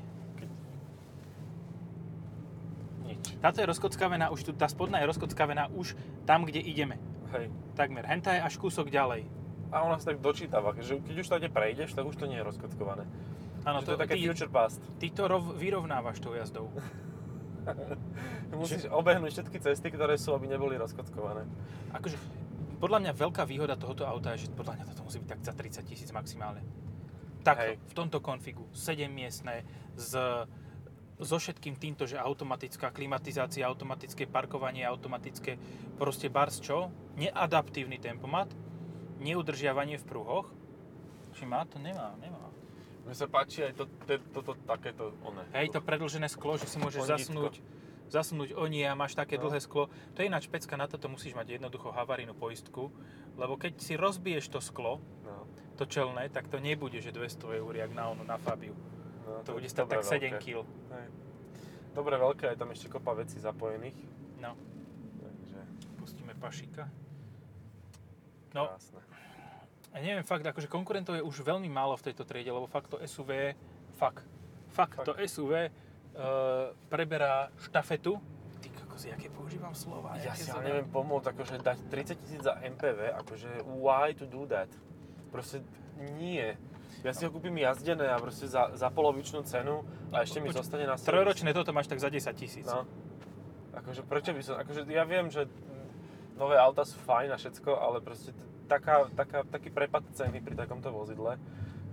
nič. 3.08 3.24
táto 3.40 3.64
je 3.64 3.68
rozkockavená 3.68 4.28
už 4.32 4.44
tu, 4.44 4.52
tá 4.52 4.68
spodná 4.68 5.00
je 5.02 5.08
rozkockavená 5.08 5.72
už 5.72 5.96
tam, 6.28 6.44
kde 6.44 6.60
ideme. 6.60 7.00
Hej. 7.32 7.48
Takmer. 7.80 8.04
Henta 8.04 8.36
je 8.36 8.44
až 8.44 8.60
kúsok 8.60 8.92
ďalej. 8.92 9.24
A 9.72 9.88
ona 9.88 9.96
sa 9.98 10.12
tak 10.12 10.20
dočítava, 10.20 10.76
že 10.78 11.00
keď 11.00 11.16
už 11.24 11.28
tady 11.32 11.48
prejdeš, 11.48 11.96
tak 11.96 12.04
už 12.04 12.20
to 12.20 12.28
nie 12.28 12.38
je 12.40 12.44
rozkockované. 12.44 13.08
Áno, 13.64 13.80
Že 13.80 13.86
to, 13.86 13.92
je 13.92 14.00
také 14.04 14.16
ty, 14.20 14.22
future 14.28 14.52
past. 14.52 14.82
ty 15.00 15.08
to 15.14 15.24
rov, 15.30 15.56
vyrovnávaš 15.56 16.20
tou 16.20 16.36
jazdou. 16.36 16.68
Musíš 18.52 18.90
obehnúť 18.90 19.38
všetky 19.38 19.58
cesty, 19.62 19.88
ktoré 19.94 20.18
sú, 20.18 20.34
aby 20.34 20.50
neboli 20.50 20.76
rozkockované. 20.76 21.46
Akože, 21.94 22.18
podľa 22.82 23.00
mňa 23.06 23.12
veľká 23.14 23.46
výhoda 23.46 23.78
tohoto 23.78 24.04
auta 24.10 24.34
je, 24.34 24.50
že 24.50 24.58
podľa 24.58 24.82
mňa 24.82 24.86
toto 24.92 25.06
musí 25.06 25.22
byť 25.22 25.30
tak 25.30 25.42
za 25.46 25.54
30 25.54 25.86
tisíc 25.86 26.10
maximálne. 26.10 26.66
Takto, 27.46 27.74
Hej. 27.74 27.78
v 27.78 27.94
tomto 27.94 28.18
konfigu, 28.22 28.66
7 28.74 29.06
miestne, 29.10 29.62
s, 29.94 30.18
so 31.22 31.38
všetkým 31.38 31.78
týmto, 31.78 32.10
že 32.10 32.18
automatická 32.18 32.90
klimatizácia, 32.90 33.70
automatické 33.70 34.26
parkovanie, 34.26 34.82
automatické 34.82 35.62
proste 36.02 36.34
bars 36.34 36.58
čo? 36.58 36.90
Neadaptívny 37.18 38.02
tempomat, 38.02 38.50
neudržiavanie 39.22 39.96
v 39.96 40.04
pruhoch. 40.04 40.50
Či 41.32 41.46
má? 41.46 41.64
To 41.66 41.78
nemá, 41.78 42.18
nemá. 42.18 42.50
Mne 43.02 43.16
sa 43.16 43.26
páči 43.26 43.64
aj 43.64 43.74
to, 43.74 43.86
to, 44.04 44.18
toto, 44.32 44.52
takéto, 44.62 45.14
one. 45.22 45.42
Hej, 45.52 45.72
to 45.72 45.80
predlžené 45.80 46.28
sklo, 46.28 46.54
že 46.54 46.66
si 46.66 46.78
môžeš 46.78 47.02
Ondítko. 47.02 47.18
zasunúť, 47.18 47.54
zasunúť 48.08 48.50
onie 48.54 48.84
a 48.84 48.94
máš 48.94 49.14
také 49.14 49.36
No. 49.36 49.48
dlhé 49.48 49.58
sklo. 49.60 49.88
To 50.12 50.22
je 50.22 50.28
ináč 50.28 50.46
pecka, 50.46 50.76
na 50.76 50.86
toto 50.86 51.08
musíš 51.08 51.32
mať 51.32 51.56
jednoducho 51.56 51.90
havarijnú 51.90 52.34
poistku, 52.34 52.94
lebo 53.36 53.56
keď 53.56 53.78
si 53.78 53.94
rozbiješ 53.96 54.50
to 54.50 54.60
sklo, 54.60 55.02
No, 55.24 55.48
to 55.76 55.86
čelné, 55.86 56.28
tak 56.28 56.46
to 56.46 56.58
nebude, 56.58 56.94
že 56.96 57.10
200 57.10 57.58
eur, 57.58 57.74
jak 57.74 57.90
na 57.90 58.10
onu, 58.10 58.22
na 58.22 58.36
Fabiu. 58.36 58.76
no, 59.24 59.42
To 59.42 59.56
bude 59.56 59.64
je 59.64 59.72
stať 59.72 59.86
tak 59.88 60.04
7 60.04 60.30
veľké. 60.30 60.38
kg. 60.38 60.68
Hej. 60.92 61.08
Dobre 61.92 62.16
veľké, 62.16 62.46
je 62.46 62.58
tam 62.58 62.70
ešte 62.70 62.88
kopa 62.88 63.16
vecí 63.16 63.36
zapojených. 63.36 63.98
No, 64.38 64.54
Takže 65.18 65.58
pustíme 65.98 66.34
pašika. 66.34 66.86
No, 68.52 68.68
krásne. 68.68 69.00
ja 69.92 70.00
neviem, 70.02 70.24
fakt, 70.24 70.44
akože 70.44 70.68
konkurentov 70.68 71.16
je 71.16 71.24
už 71.24 71.42
veľmi 71.42 71.68
málo 71.68 71.96
v 71.96 72.12
tejto 72.12 72.24
triede, 72.24 72.52
lebo 72.52 72.66
fakt 72.66 72.92
to 72.92 73.00
SUV 73.00 73.56
fakt, 73.96 74.26
fakt, 74.72 74.96
Fakt. 74.98 75.08
to 75.08 75.14
SUV 75.22 75.52
uh, 75.54 75.70
preberá 76.88 77.48
štafetu. 77.60 78.20
Ty 78.60 78.68
kokos, 78.72 79.06
jaké 79.06 79.28
používam 79.28 79.74
slova. 79.74 80.14
Ja 80.20 80.32
si 80.32 80.48
ale 80.48 80.68
neviem 80.68 80.88
pomôcť, 80.88 81.32
akože 81.32 81.56
dať 81.60 81.78
30 81.88 82.22
tisíc 82.22 82.42
za 82.42 82.56
MPV, 82.58 83.18
akože 83.20 83.50
why 83.78 84.14
to 84.14 84.26
do 84.26 84.46
that? 84.46 84.70
Proste 85.32 85.64
nie. 86.20 86.56
Ja 87.02 87.16
si 87.16 87.26
ho 87.26 87.32
kúpim 87.32 87.56
jazdené 87.56 88.12
a 88.12 88.20
proste 88.20 88.46
za, 88.46 88.76
za 88.76 88.92
polovičnú 88.92 89.42
cenu 89.48 89.82
a 90.12 90.22
ešte 90.22 90.38
mi 90.38 90.52
poč- 90.52 90.60
zostane 90.60 90.86
na. 90.86 91.00
Trojročné 91.00 91.50
toto 91.52 91.72
máš 91.72 91.88
tak 91.88 91.98
za 91.98 92.12
10 92.12 92.30
tisíc. 92.36 92.68
No. 92.68 92.86
Akože 93.72 94.04
prečo 94.04 94.36
by 94.36 94.42
som, 94.44 94.56
akože 94.60 94.84
ja 94.86 95.08
viem, 95.08 95.32
že 95.32 95.48
nové 96.42 96.58
auta 96.58 96.82
sú 96.82 96.98
fajn 97.06 97.30
a 97.30 97.38
všetko, 97.38 97.70
ale 97.78 98.02
proste 98.02 98.34
taká, 98.66 99.06
taká, 99.14 99.46
taký 99.46 99.70
prepad 99.70 100.02
ceny 100.18 100.42
pri 100.42 100.58
takomto 100.58 100.90
vozidle 100.90 101.38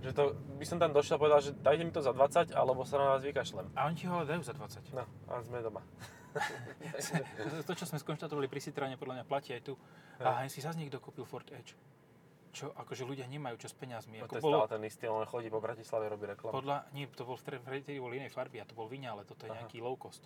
Že 0.01 0.11
to, 0.15 0.23
by 0.57 0.65
som 0.65 0.81
tam 0.81 0.95
došiel 0.95 1.19
a 1.19 1.21
povedal, 1.21 1.39
že 1.43 1.51
dajte 1.53 1.83
mi 1.85 1.91
to 1.93 2.01
za 2.01 2.15
20, 2.15 2.55
alebo 2.57 2.87
sa 2.87 2.97
na 2.97 3.13
vás 3.13 3.21
vykašlem. 3.21 3.67
A 3.75 3.91
oni 3.91 3.95
ti 3.99 4.07
ho 4.07 4.23
dajú 4.23 4.41
za 4.41 4.55
20. 4.55 4.95
No, 4.95 5.03
a 5.27 5.43
sme 5.43 5.59
doma. 5.59 5.83
to, 7.67 7.73
čo 7.75 7.85
sme 7.85 7.99
skonštatovali 7.99 8.47
pri 8.47 8.63
Citroene, 8.63 8.95
podľa 8.95 9.21
mňa 9.21 9.25
platí 9.27 9.51
aj 9.51 9.61
tu. 9.67 9.73
A 10.23 10.47
si 10.47 10.63
zase 10.63 10.79
niekto 10.79 11.03
kúpil 11.03 11.27
Ford 11.27 11.45
Edge. 11.51 11.75
Čo, 12.49 12.73
akože 12.73 13.05
ľudia 13.05 13.29
nemajú 13.29 13.61
čo 13.61 13.69
s 13.69 13.75
peniazmi. 13.77 14.17
No, 14.17 14.25
Ako 14.25 14.33
to 14.33 14.37
je 14.39 14.43
bolo, 14.47 14.57
stále 14.65 14.71
ten 14.73 14.83
istý, 14.89 15.05
on 15.05 15.21
chodí 15.29 15.53
po 15.53 15.61
Bratislave, 15.61 16.09
robí 16.09 16.25
reklamu. 16.25 16.49
podľa, 16.49 16.89
nie, 16.97 17.05
to 17.13 17.21
bol, 17.21 17.37
v 17.37 17.61
vtedy 17.61 18.01
bol 18.01 18.09
inej 18.09 18.33
farby 18.33 18.57
a 18.57 18.65
to 18.65 18.73
bol 18.73 18.89
Vinia, 18.89 19.13
ale 19.13 19.21
toto 19.21 19.45
je 19.45 19.53
Aha. 19.53 19.61
nejaký 19.61 19.85
low 19.85 19.93
cost. 19.93 20.25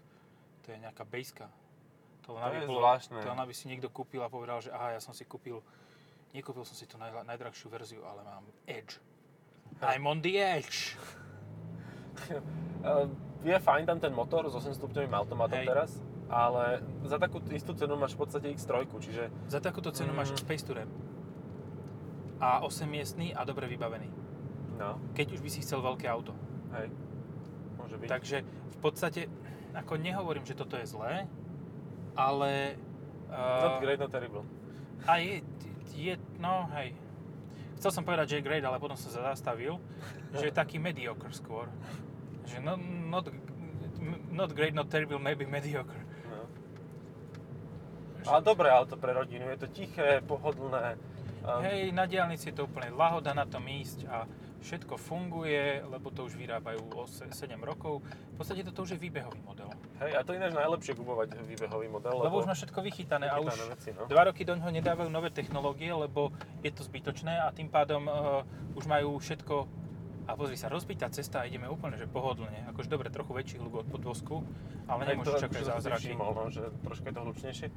To 0.63 0.71
je 0.71 0.79
nejaká 0.79 1.03
bejska. 1.03 1.51
To, 2.23 2.33
len 2.33 2.41
To 2.41 2.55
je 2.55 2.63
bolo, 2.63 2.79
zvláštne. 2.79 3.17
To 3.17 3.29
len 3.29 3.41
aby 3.41 3.51
si 3.51 3.67
niekto 3.67 3.87
kúpil 3.87 4.19
a 4.19 4.27
povedal, 4.27 4.59
že 4.59 4.69
aha, 4.69 4.91
ja 4.91 4.99
som 4.99 5.11
si 5.11 5.23
kúpil, 5.23 5.59
nekúpil 6.31 6.63
som 6.63 6.71
si 6.71 6.83
tú 6.83 6.95
najla- 6.95 7.23
najdrahšiu 7.25 7.67
verziu, 7.67 8.01
ale 8.01 8.21
mám 8.21 8.43
Edge. 8.65 8.97
I'm 9.81 10.05
on 10.05 10.19
the 10.19 10.35
edge. 10.35 10.95
Eh, 12.83 13.07
je 13.43 13.57
fajn 13.57 13.83
tam 13.85 13.97
ten 13.97 14.11
motor 14.11 14.43
s 14.45 14.53
8 14.53 14.71
stupňovým 14.73 15.11
automatom 15.13 15.55
Hej. 15.55 15.67
teraz, 15.67 15.91
ale 16.27 16.77
za 17.01 17.15
takú 17.15 17.39
istú 17.49 17.71
cenu 17.73 17.95
máš 17.95 18.11
v 18.11 18.19
podstate 18.19 18.47
X3, 18.49 18.71
čiže 18.97 19.23
Za 19.47 19.59
takúto 19.59 19.87
cenu 19.89 20.11
Mm. 20.11 20.17
máš 20.17 20.35
Space 20.37 20.61
Tourer. 20.61 20.87
A 22.37 22.59
8 22.59 22.85
miestný 22.85 23.31
a 23.31 23.43
dobre 23.43 23.67
vybavený. 23.67 24.11
no, 24.75 24.99
Keď 25.13 25.27
už 25.31 25.41
by 25.41 25.49
si 25.49 25.59
chcel 25.61 25.79
veľké 25.79 26.05
auto. 26.05 26.35
hej, 26.73 26.91
môže 27.77 27.95
byť. 27.95 28.07
Takže 28.09 28.37
v 28.43 28.77
podstate, 28.77 29.21
ako 29.73 29.95
nehovorím, 29.95 30.43
že 30.43 30.53
toto 30.53 30.75
je 30.75 30.83
zlé, 30.85 31.23
ale... 32.15 32.77
Not 33.33 33.81
Uh, 33.81 33.81
great, 33.81 33.97
not 33.97 34.13
terrible. 34.13 34.45
a 35.09 35.17
je, 35.17 35.41
je, 35.97 36.13
no 36.37 36.69
hej. 36.77 36.93
Chcel 37.81 37.91
som 37.99 38.03
povedať, 38.05 38.29
že 38.29 38.35
je 38.39 38.47
great, 38.47 38.63
ale 38.63 38.77
potom 38.79 38.95
som 38.95 39.09
sa 39.09 39.33
zastavil, 39.33 39.81
že 40.31 40.47
je 40.47 40.53
taký 40.53 40.77
mediocre 40.79 41.33
skôr. 41.33 41.67
Že 42.47 42.63
no, 42.63 42.77
not, 43.09 43.27
not 44.31 44.53
great, 44.55 44.71
not 44.71 44.87
terrible, 44.87 45.19
maybe 45.19 45.43
mediocre. 45.43 45.99
No. 46.29 46.45
Ale 48.23 48.39
dobré 48.45 48.71
auto 48.71 48.95
pre 48.95 49.11
rodinu, 49.11 49.49
je 49.51 49.59
to 49.59 49.67
tiché, 49.67 50.23
pohodlné. 50.23 50.95
Um, 51.43 51.59
Hej, 51.59 51.91
na 51.91 52.07
diálnici 52.07 52.53
je 52.53 52.55
to 52.55 52.71
úplne 52.71 52.95
lahoda 52.95 53.35
na 53.35 53.43
tom 53.43 53.67
ísť 53.67 54.07
a 54.07 54.23
všetko 54.63 54.95
funguje, 54.95 55.83
lebo 55.83 56.07
to 56.07 56.23
už 56.23 56.39
vyrábajú 56.39 56.87
o 56.95 57.03
7 57.03 57.27
rokov. 57.59 57.99
V 58.31 58.35
podstate 58.39 58.63
toto 58.63 58.87
už 58.87 58.95
je 58.95 59.03
výbehový 59.03 59.43
model. 59.43 59.67
Hej, 60.07 60.13
a 60.19 60.21
to 60.21 60.31
ináč 60.35 60.53
najlepšie 60.53 60.93
kupovať 60.95 61.27
výbehový 61.43 61.87
model, 61.87 62.23
Lebo 62.23 62.39
už 62.43 62.47
má 62.47 62.55
všetko 62.55 62.79
vychytané 62.83 63.31
a 63.31 63.39
už 63.39 63.55
vychytané 63.55 63.71
veci, 63.73 63.89
no. 63.95 64.05
dva 64.07 64.23
roky 64.27 64.43
do 64.43 64.53
ňoho 64.55 64.71
nedávajú 64.71 65.09
nové 65.09 65.29
technológie, 65.31 65.91
lebo 65.91 66.31
je 66.61 66.71
to 66.71 66.83
zbytočné 66.83 67.39
a 67.39 67.51
tým 67.55 67.71
pádom 67.71 68.05
uh, 68.05 68.43
už 68.75 68.85
majú 68.87 69.17
všetko 69.17 69.83
a 70.23 70.39
pozri 70.39 70.55
sa, 70.55 70.71
rozbitá 70.71 71.11
cesta 71.11 71.43
a 71.43 71.47
ideme 71.47 71.67
úplne, 71.67 71.99
že 71.99 72.07
pohodlne. 72.07 72.63
Akože 72.71 72.87
dobre, 72.87 73.11
trochu 73.11 73.35
väčší 73.35 73.55
hluk 73.59 73.83
od 73.83 73.87
podvozku, 73.91 74.39
ale 74.87 75.03
nemôžeš 75.11 75.47
čakať 75.47 75.63
zázraky. 75.67 76.15
všimol, 76.15 76.31
no, 76.31 76.47
že 76.47 76.63
trošku 76.79 77.11
je 77.11 77.15
to 77.15 77.21
hlučnejšie. 77.27 77.67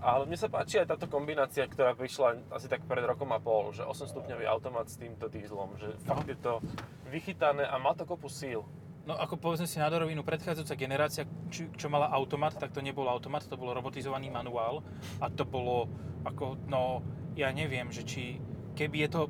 Ale 0.00 0.24
mne 0.24 0.38
sa 0.38 0.48
páči 0.48 0.80
aj 0.80 0.96
táto 0.96 1.10
kombinácia, 1.10 1.66
ktorá 1.66 1.92
prišla 1.92 2.54
asi 2.54 2.70
tak 2.70 2.86
pred 2.86 3.04
rokom 3.04 3.28
a 3.34 3.42
pol, 3.42 3.74
že 3.74 3.84
8-stupňový 3.84 4.48
automat 4.48 4.88
s 4.88 4.96
týmto 4.96 5.28
dieselom, 5.28 5.76
že 5.76 5.92
fakt 6.06 6.30
je 6.30 6.38
to 6.38 6.62
vychytané 7.10 7.66
a 7.66 7.76
má 7.76 7.92
to 7.92 8.06
kopu 8.06 8.30
síl. 8.30 8.64
No 9.08 9.16
ako 9.16 9.40
povedzme 9.40 9.64
si 9.64 9.80
na 9.80 9.88
dorovinu, 9.88 10.20
predchádzajúca 10.20 10.76
generácia, 10.76 11.24
či, 11.48 11.72
čo 11.74 11.88
mala 11.88 12.12
automat, 12.12 12.52
tak 12.54 12.70
to 12.70 12.84
nebol 12.84 13.08
automat, 13.08 13.48
to 13.48 13.56
bol 13.56 13.72
robotizovaný 13.72 14.28
manuál 14.28 14.84
a 15.24 15.32
to 15.32 15.48
bolo 15.48 15.88
ako, 16.22 16.60
no 16.68 17.00
ja 17.32 17.48
neviem, 17.48 17.88
že 17.88 18.04
či 18.04 18.36
keby 18.76 19.08
je 19.08 19.08
to, 19.08 19.22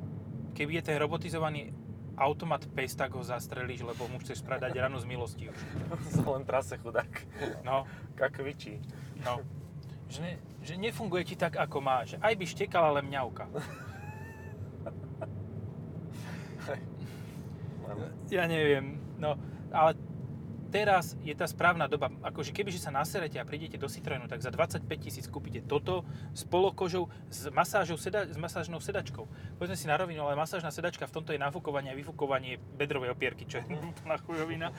keby 0.51 0.83
je 0.83 0.91
ten 0.91 0.97
robotizovaný 0.99 1.71
automat 2.19 2.67
pes, 2.75 2.93
tak 2.93 3.15
ho 3.15 3.23
zastrelíš, 3.23 3.87
lebo 3.87 4.05
mu 4.11 4.19
chceš 4.19 4.43
spradať 4.43 4.75
ranu 4.77 4.99
z 4.99 5.07
milosti 5.07 5.49
už. 5.49 5.59
Sa 6.19 6.27
len 6.27 6.43
trase 6.43 6.75
chudák. 6.77 7.09
No, 7.63 7.87
Kakvičí. 8.19 8.77
no. 9.23 9.41
Že, 10.11 10.19
ne, 10.27 10.33
že 10.59 10.75
nefunguje 10.75 11.23
ti 11.23 11.35
tak, 11.39 11.55
ako 11.55 11.79
má. 11.79 12.03
Že 12.03 12.19
aj 12.19 12.33
by 12.35 12.45
štekal, 12.45 12.83
ale 12.91 12.99
mňauka. 13.07 13.47
Ja 18.31 18.47
neviem, 18.47 18.95
no, 19.19 19.35
ale 19.71 19.95
teraz 20.71 21.19
je 21.19 21.35
tá 21.35 21.43
správna 21.43 21.87
doba. 21.87 22.07
Akože 22.23 22.55
kebyže 22.55 22.79
sa 22.79 22.95
naserete 22.95 23.35
a 23.35 23.43
prídete 23.43 23.75
do 23.75 23.91
Citroenu, 23.91 24.31
tak 24.31 24.39
za 24.39 24.47
25 24.47 24.87
tisíc 24.95 25.27
kúpite 25.27 25.59
toto 25.59 26.07
s 26.31 26.47
polokožou, 26.47 27.11
s, 27.27 27.51
masážou 27.51 27.99
seda, 27.99 28.23
s 28.23 28.39
masážnou 28.39 28.79
sedačkou. 28.79 29.27
Povedzme 29.59 29.75
si 29.75 29.91
na 29.91 29.99
rovinu, 29.99 30.23
ale 30.23 30.39
masážna 30.39 30.71
sedačka 30.71 31.07
v 31.07 31.15
tomto 31.19 31.35
je 31.35 31.43
nafúkovanie 31.43 31.91
a 31.91 31.99
vyfúkovanie 31.99 32.55
bedrovej 32.79 33.11
opierky, 33.11 33.43
čo 33.43 33.59
je 33.59 33.67
úplná 33.91 34.15
chujovina. 34.23 34.71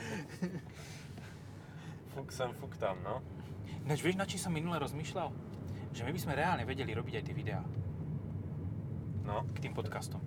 Fuk 2.13 2.33
sem, 2.33 2.53
fuk 2.57 2.77
tam, 2.77 2.97
no. 3.05 3.21
Ináč 3.85 4.01
vieš, 4.01 4.17
na 4.17 4.29
čím 4.29 4.41
som 4.41 4.53
minule 4.53 4.77
rozmýšľal? 4.79 5.29
Že 5.93 6.03
my 6.09 6.13
by 6.13 6.21
sme 6.21 6.39
reálne 6.39 6.65
vedeli 6.65 6.93
robiť 6.97 7.21
aj 7.21 7.25
tie 7.25 7.37
videá 7.37 7.61
No, 9.23 9.47
k 9.55 9.63
tým 9.63 9.71
podcastom. 9.71 10.19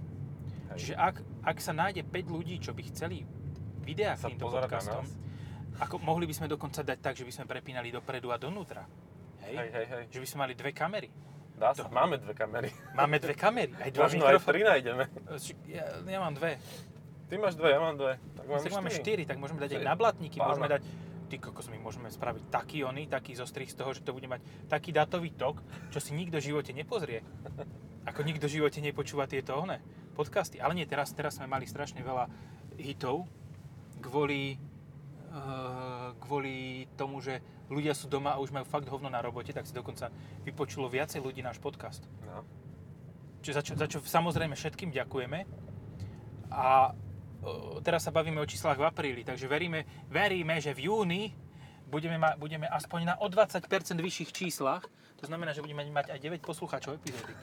hej. 0.71 0.77
Čiže 0.79 0.93
ak, 0.95 1.15
ak 1.43 1.57
sa 1.59 1.75
nájde 1.75 2.07
5 2.07 2.31
ľudí, 2.31 2.63
čo 2.63 2.71
by 2.71 2.85
chceli 2.87 3.27
videá 3.85 4.17
k 4.17 4.33
týmto 4.33 4.49
podcastom, 4.49 5.05
ako 5.77 6.01
mohli 6.01 6.25
by 6.25 6.33
sme 6.33 6.47
dokonca 6.49 6.81
dať 6.81 6.99
tak, 6.99 7.13
že 7.13 7.23
by 7.23 7.31
sme 7.31 7.45
prepínali 7.45 7.93
dopredu 7.93 8.33
a 8.33 8.37
donútra. 8.37 8.83
Hej? 9.45 9.55
Hej, 9.55 9.69
hej, 9.69 9.85
hej. 9.85 10.03
Že 10.09 10.19
by 10.19 10.27
sme 10.27 10.39
mali 10.41 10.53
dve 10.53 10.71
kamery. 10.71 11.09
Dá 11.55 11.71
sa, 11.71 11.85
To- 11.85 11.93
máme 11.93 12.17
dve 12.17 12.33
kamery. 12.33 12.69
Máme 12.93 13.15
dve 13.15 13.31
kamery, 13.31 13.71
aj 13.77 13.89
dva 13.91 14.03
Možno 14.03 14.25
aj 14.25 14.35
mikrofóny. 14.35 14.49
tri 14.49 14.59
nájdeme. 14.65 15.03
Ja, 15.69 15.83
ja 16.01 16.19
mám 16.19 16.33
dve. 16.33 16.51
Ty 17.25 17.33
máš 17.37 17.53
dve, 17.55 17.69
ja 17.69 17.79
mám 17.79 17.95
dve. 17.95 18.13
Tak 18.35 18.43
Máme 18.43 18.59
tak 18.59 18.73
máme 18.73 18.89
štyri, 18.91 19.23
tak 19.23 19.37
môžeme 19.37 19.59
dať 19.59 19.71
aj 19.73 19.83
na 19.83 19.95
blatníky, 19.95 20.37
pána. 20.37 20.49
môžeme 20.51 20.67
dať 20.67 20.83
Ty 21.25 21.41
kokos, 21.41 21.73
my 21.73 21.81
môžeme 21.81 22.05
spraviť 22.05 22.53
taký 22.53 22.85
ony, 22.85 23.09
taký 23.09 23.33
zostrih 23.33 23.65
z 23.65 23.73
toho, 23.73 23.97
že 23.97 24.05
to 24.05 24.13
bude 24.13 24.29
mať 24.29 24.45
taký 24.69 24.93
datový 24.93 25.33
tok, 25.33 25.57
čo 25.89 25.97
si 25.97 26.13
nikto 26.13 26.37
v 26.37 26.53
živote 26.53 26.69
nepozrie. 26.69 27.25
Ako 28.05 28.21
nikto 28.21 28.45
v 28.45 28.61
živote 28.61 28.77
nepočúva 28.77 29.25
tieto 29.25 29.57
one, 29.57 29.81
podcasty. 30.13 30.61
Ale 30.61 30.77
nie, 30.77 30.85
teraz, 30.85 31.09
teraz 31.11 31.41
sme 31.41 31.49
mali 31.49 31.65
strašne 31.65 31.97
veľa 31.99 32.29
hitov 32.77 33.25
kvôli, 34.05 34.61
uh, 35.33 36.13
kvôli 36.21 36.85
tomu, 36.93 37.17
že 37.19 37.41
ľudia 37.69 37.97
sú 37.97 38.05
doma 38.05 38.37
a 38.37 38.41
už 38.41 38.53
majú 38.53 38.65
fakt 38.69 38.85
hovno 38.85 39.09
na 39.09 39.21
robote, 39.25 39.49
tak 39.49 39.65
si 39.65 39.73
dokonca 39.73 40.13
vypočulo 40.45 40.85
viacej 40.85 41.21
ľudí 41.21 41.41
náš 41.41 41.57
podcast. 41.57 42.05
No. 42.21 42.45
Čiže 43.41 43.53
za 43.53 43.63
čo, 43.65 43.73
za 43.77 43.87
čo 43.89 43.97
samozrejme 44.01 44.53
všetkým 44.53 44.93
ďakujeme. 44.93 45.45
A 46.53 46.93
o, 47.41 47.81
teraz 47.81 48.05
sa 48.05 48.13
bavíme 48.13 48.41
o 48.41 48.49
číslach 48.49 48.77
v 48.77 48.85
apríli, 48.85 49.21
takže 49.25 49.49
veríme, 49.49 49.85
veríme, 50.09 50.61
že 50.61 50.73
v 50.73 50.89
júni 50.89 51.33
budeme, 51.89 52.17
ma, 52.17 52.37
budeme 52.37 52.69
aspoň 52.69 53.13
na 53.13 53.15
o 53.21 53.29
20% 53.29 53.65
vyšších 53.97 54.31
číslach. 54.33 54.85
To 55.21 55.25
znamená, 55.25 55.53
že 55.53 55.61
budeme 55.61 55.85
mať 55.89 56.13
aj 56.13 56.19
9 56.21 56.41
poslucháčov 56.45 57.01
epizódy. 57.01 57.33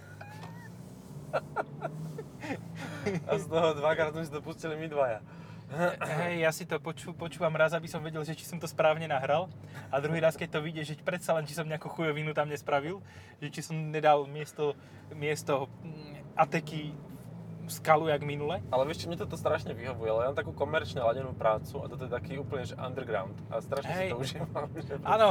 A 3.27 3.39
z 3.39 3.45
toho 3.49 3.75
dvakrát 3.79 4.13
sme 4.13 4.27
si 4.27 4.33
to 4.35 4.43
pustili 4.45 4.75
my 4.77 4.87
dvaja. 4.91 5.23
Hej, 5.73 6.45
ja 6.45 6.51
si 6.53 6.69
to 6.69 6.77
poču, 6.77 7.17
počúvam 7.17 7.53
raz, 7.57 7.73
aby 7.73 7.89
som 7.89 8.05
vedel, 8.05 8.21
že 8.23 8.37
či 8.37 8.45
som 8.45 8.61
to 8.61 8.69
správne 8.69 9.09
nahral. 9.09 9.49
A 9.89 9.99
druhý 10.05 10.21
raz, 10.21 10.37
keď 10.37 10.59
to 10.59 10.65
vyjde, 10.65 10.83
že 10.93 10.95
predsa 11.01 11.33
len, 11.33 11.49
či 11.49 11.57
som 11.57 11.65
nejakú 11.65 11.89
chujovinu 11.89 12.37
tam 12.37 12.53
nespravil. 12.53 13.01
Že 13.41 13.49
či 13.49 13.61
som 13.65 13.77
nedal 13.89 14.29
miesto, 14.29 14.77
miesto 15.17 15.73
mm, 15.81 16.37
ateky 16.37 16.93
skalu, 17.73 18.09
jak 18.13 18.23
minule. 18.23 18.61
Ale 18.69 18.83
vieš, 18.85 19.07
mne 19.09 19.17
toto 19.17 19.39
strašne 19.39 19.73
vyhovuje, 19.73 20.09
ale 20.11 20.21
ja 20.27 20.29
mám 20.35 20.39
takú 20.39 20.53
komerčne 20.53 21.01
ladenú 21.01 21.33
prácu 21.33 21.81
a 21.81 21.87
toto 21.89 22.05
je 22.05 22.13
taký 22.13 22.37
úplne, 22.37 22.67
že 22.69 22.75
underground. 22.77 23.33
A 23.49 23.63
strašne 23.63 23.93
Hej. 23.93 24.09
si 24.09 24.13
to 24.13 24.19
užívam. 24.19 24.49
Áno, 25.15 25.29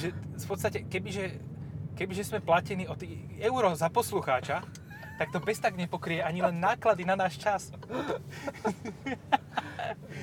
že 0.00 0.10
v 0.16 0.46
podstate, 0.48 0.88
kebyže, 0.88 1.38
kebyže 1.94 2.24
sme 2.34 2.40
platení 2.40 2.88
o 2.88 2.96
tý 2.96 3.28
euro 3.38 3.70
za 3.76 3.92
poslucháča, 3.92 4.64
tak 5.14 5.30
to 5.30 5.38
bez 5.38 5.56
tak 5.56 5.74
nepokrie 5.74 6.18
ani 6.18 6.40
len 6.40 6.56
náklady 6.56 7.02
na 7.02 7.14
náš 7.14 7.36
čas. 7.36 7.70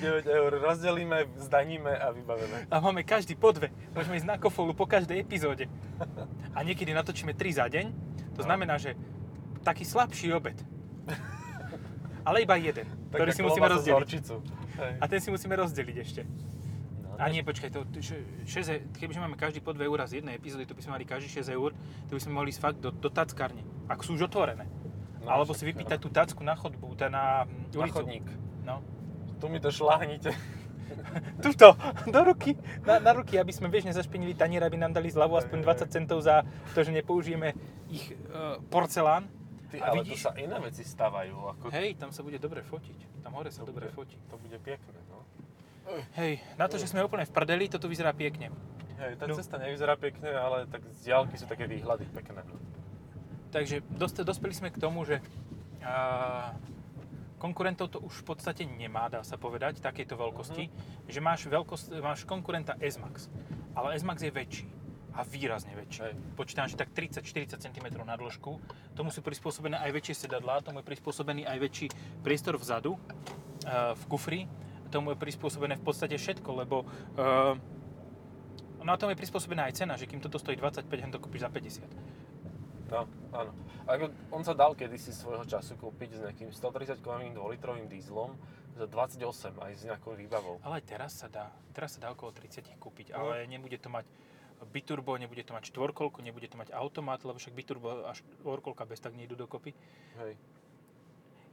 9 0.01 0.25
eur 0.25 0.51
rozdelíme, 0.58 1.30
zdaníme 1.38 1.91
a 1.91 2.10
vybavíme. 2.10 2.67
A 2.67 2.75
máme 2.77 3.04
každý 3.04 3.36
po 3.36 3.51
dve. 3.51 3.69
Môžeme 3.91 4.17
ísť 4.17 4.27
na 4.27 4.36
kofolu 4.36 4.73
po 4.73 4.84
každej 4.84 5.19
epizóde. 5.19 5.69
A 6.51 6.60
niekedy 6.62 6.91
natočíme 6.91 7.32
3 7.32 7.54
za 7.54 7.65
deň. 7.67 7.86
To 8.34 8.41
No. 8.41 8.47
znamená, 8.47 8.75
že 8.75 8.97
taký 9.62 9.86
slabší 9.86 10.34
obed. 10.34 10.58
Ale 12.21 12.41
iba 12.41 12.56
jeden, 12.56 12.86
ktorý 13.10 13.30
Taká 13.30 13.38
si 13.38 13.43
musíme 13.43 13.67
rozdeliť. 13.67 14.10
A 14.97 15.06
ten 15.06 15.19
si 15.19 15.30
musíme 15.30 15.54
rozdeliť 15.54 15.97
ešte. 15.99 16.21
No, 17.01 17.17
A 17.17 17.30
nie, 17.30 17.41
počkaj, 17.41 17.69
to, 17.69 17.82
to, 17.84 17.97
že- 17.99 18.25
šesť 18.45 18.69
e- 18.71 18.82
kebyže 18.95 19.19
máme 19.19 19.36
každý 19.36 19.60
po 19.60 19.73
2 19.73 19.86
eurá 19.86 20.06
z 20.06 20.21
jednej 20.21 20.34
epizódy, 20.34 20.65
to 20.65 20.73
by 20.73 20.82
sme 20.82 20.93
mali 20.95 21.06
každý 21.06 21.30
6 21.30 21.49
eur, 21.51 21.69
to 22.08 22.13
by 22.13 22.21
sme 22.21 22.34
mohli 22.34 22.49
ísť 22.49 22.62
fakt 22.62 22.80
do, 22.80 22.89
do 22.89 23.10
tackárne, 23.10 23.62
ak 23.86 24.01
sú 24.01 24.13
už 24.15 24.25
otvorené. 24.25 24.65
No, 25.21 25.27
Alebo 25.31 25.51
si 25.51 25.63
vypýtať 25.63 25.97
tú 25.97 26.10
tacku 26.10 26.41
na 26.41 26.53
chodbu, 26.53 26.93
tá 26.93 27.05
na 27.05 27.45
mm, 27.45 27.69
Na 27.69 27.79
ulicu. 27.79 27.95
chodník. 27.95 28.25
No. 28.63 28.81
Tu 29.38 29.45
mi 29.45 29.57
to 29.57 29.69
šláhnite. 29.69 30.34
Tuto, 31.43 31.73
do 32.05 32.21
ruky, 32.21 32.53
na, 32.81 32.99
na 32.99 33.12
ruky, 33.12 33.36
aby 33.36 33.49
sme 33.49 33.67
vieš 33.67 33.88
nezašpinili 33.88 34.34
tanier, 34.34 34.60
aby 34.60 34.75
nám 34.75 34.91
dali 34.91 35.07
zľavu 35.07 35.38
aspoň 35.38 35.57
Hej, 35.57 35.65
hej, 35.65 35.77
20 35.88 35.95
centov 35.95 36.17
za 36.19 36.43
to, 36.69 36.79
že 36.79 36.91
nepoužijeme 36.91 37.55
ich 37.88 38.12
e, 38.12 38.15
porcelán. 38.65 39.25
Ty, 39.67 39.77
A 39.79 39.84
ale 39.88 40.03
vidíš- 40.03 40.19
tu 40.19 40.25
sa 40.25 40.36
iné 40.36 40.57
veci 40.57 40.84
stavajú. 40.84 41.36
Ako... 41.49 41.65
Hej, 41.69 41.95
tam 41.95 42.10
sa 42.10 42.21
bude 42.21 42.36
dobre 42.38 42.60
fotiť. 42.60 43.23
Tam 43.23 43.31
hore 43.31 43.49
sa 43.49 43.62
To 43.62 43.71
dobre 43.71 43.88
bude- 43.88 43.95
fotí. 43.95 44.17
To 44.27 44.36
bude 44.36 44.57
pekné, 44.57 44.99
no. 45.07 45.23
Hej, 46.13 46.43
na 46.55 46.65
to, 46.65 46.75
že 46.75 46.86
sme 46.86 47.01
úplne 47.01 47.23
v 47.23 47.31
prdeli, 47.31 47.65
to 47.65 47.75
tu 47.75 47.88
vyzerá 47.88 48.12
pekne. 48.12 48.51
Hej, 48.97 49.15
tá 49.15 49.25
No. 49.25 49.34
cesta 49.34 49.57
nevyzerá 49.57 49.95
pekne, 49.95 50.29
ale 50.29 50.67
tak 50.67 50.86
z 50.91 51.07
diálky 51.07 51.34
sú 51.34 51.45
také 51.45 51.65
výhľady 51.65 52.05
pekné. 52.07 52.43
Takže 53.52 53.84
dospeli 54.00 54.56
sme 54.56 54.72
k 54.72 54.80
tomu, 54.80 55.04
že 55.04 55.20
a, 55.84 56.56
konkurentov 57.36 57.92
to 57.92 58.00
už 58.00 58.24
v 58.24 58.26
podstate 58.32 58.64
nemá, 58.64 59.12
dá 59.12 59.26
sa 59.28 59.36
povedať, 59.36 59.84
takéto 59.84 60.16
veľkosti. 60.16 60.72
Že 61.12 61.20
máš, 61.20 61.50
veľkosť, 61.52 62.00
máš 62.00 62.24
konkurenta 62.24 62.80
S-Max, 62.80 63.28
ale 63.76 64.00
S-Max 64.00 64.24
je 64.24 64.32
väčší 64.32 64.68
a 65.12 65.28
výrazne 65.28 65.76
väčší. 65.76 66.00
Hej. 66.08 66.14
Počítam, 66.40 66.72
že 66.72 66.80
tak 66.80 66.96
30-40 66.96 67.60
cm 67.60 67.88
na 68.08 68.16
dĺžku. 68.16 68.56
Tomu 68.96 69.12
sú 69.12 69.20
prispôsobené 69.20 69.76
aj 69.84 69.92
väčšie 69.92 70.28
sedadlá, 70.28 70.64
tomu 70.64 70.80
je 70.80 70.88
prispôsobený 70.88 71.44
aj 71.44 71.58
väčší 71.60 71.88
priestor 72.24 72.56
vzadu, 72.56 72.96
a, 72.96 73.92
v 73.92 74.04
kufri. 74.08 74.42
Tomu 74.88 75.16
je 75.16 75.18
prispôsobené 75.20 75.76
v 75.80 75.84
podstate 75.84 76.16
všetko, 76.16 76.50
lebo 76.64 76.88
a, 77.20 77.60
no 78.80 78.90
a 78.94 78.96
tomu 78.96 79.12
je 79.12 79.20
prispôsobená 79.20 79.68
aj 79.68 79.84
cena, 79.84 80.00
že 80.00 80.08
kým 80.08 80.24
toto 80.24 80.40
stojí 80.40 80.56
25, 80.56 80.88
hen 80.88 81.12
to 81.12 81.20
kúpiš 81.20 81.44
za 81.44 81.52
50. 81.52 82.31
No, 82.91 83.01
áno. 83.32 83.51
Ako 83.88 84.04
on 84.30 84.43
sa 84.43 84.51
dal 84.51 84.75
kedysi 84.75 85.10
svojho 85.10 85.47
času 85.47 85.80
kúpiť 85.80 86.10
s 86.12 86.19
nejakým 86.21 86.49
130 86.51 86.99
kg 86.99 87.23
2-litrovým 87.32 87.88
dízlom 87.88 88.36
za 88.73 88.84
28 88.84 89.23
aj 89.58 89.71
s 89.73 89.82
nejakou 89.84 90.12
výbavou. 90.13 90.60
Ale 90.62 90.80
teraz 90.82 91.15
sa 91.15 91.27
dá, 91.27 91.47
teraz 91.71 91.95
sa 91.95 92.04
dá 92.04 92.12
okolo 92.12 92.32
30 92.32 92.67
kúpiť, 92.75 93.12
No. 93.12 93.32
ale 93.32 93.47
nebude 93.47 93.75
to 93.75 93.88
mať 93.88 94.04
biturbo, 94.67 95.15
nebude 95.15 95.39
to 95.39 95.51
mať 95.51 95.71
štvorkolku, 95.71 96.19
nebude 96.19 96.45
to 96.45 96.54
mať 96.54 96.69
automat, 96.71 97.17
lebo 97.21 97.39
však 97.39 97.51
biturbo 97.51 98.06
a 98.06 98.12
štvorkolka 98.12 98.84
bez 98.84 98.99
tak 98.99 99.15
nejdu 99.15 99.34
dokopy. 99.34 99.71
Hej. 100.19 100.36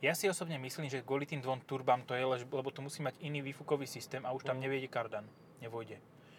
Ja 0.01 0.13
si 0.13 0.27
osobne 0.27 0.59
myslím, 0.59 0.87
že 0.87 1.03
kvôli 1.03 1.23
tým 1.25 1.39
dvom 1.39 1.59
turbám 1.61 2.03
to 2.03 2.15
je, 2.15 2.23
lebo 2.23 2.69
to 2.69 2.79
musí 2.81 2.99
mať 3.01 3.19
iný 3.19 3.43
výfukový 3.45 3.83
systém 3.85 4.23
a 4.23 4.31
už 4.31 4.43
tam 4.43 4.59
Mhm. 4.59 4.63
nevejde 4.65 4.89
kardan. 4.89 5.27
Nevojde. 5.61 5.99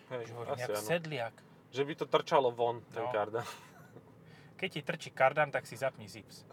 Hej, 0.09 0.23
Že 0.25 0.33
hovorím, 0.33 0.57
jak 0.57 0.77
sedliak. 0.77 1.35
Že 1.69 1.83
by 1.83 1.93
to 1.95 2.05
trčalo 2.05 2.49
von, 2.49 2.81
ten 2.89 3.03
No. 3.03 3.12
kardan. 3.12 3.43
Keď 4.60 4.69
ti 4.69 4.82
trčí 4.84 5.10
kardan, 5.15 5.56
tak 5.56 5.63
si 5.63 5.80
zapni 5.80 6.12
zips. 6.12 6.43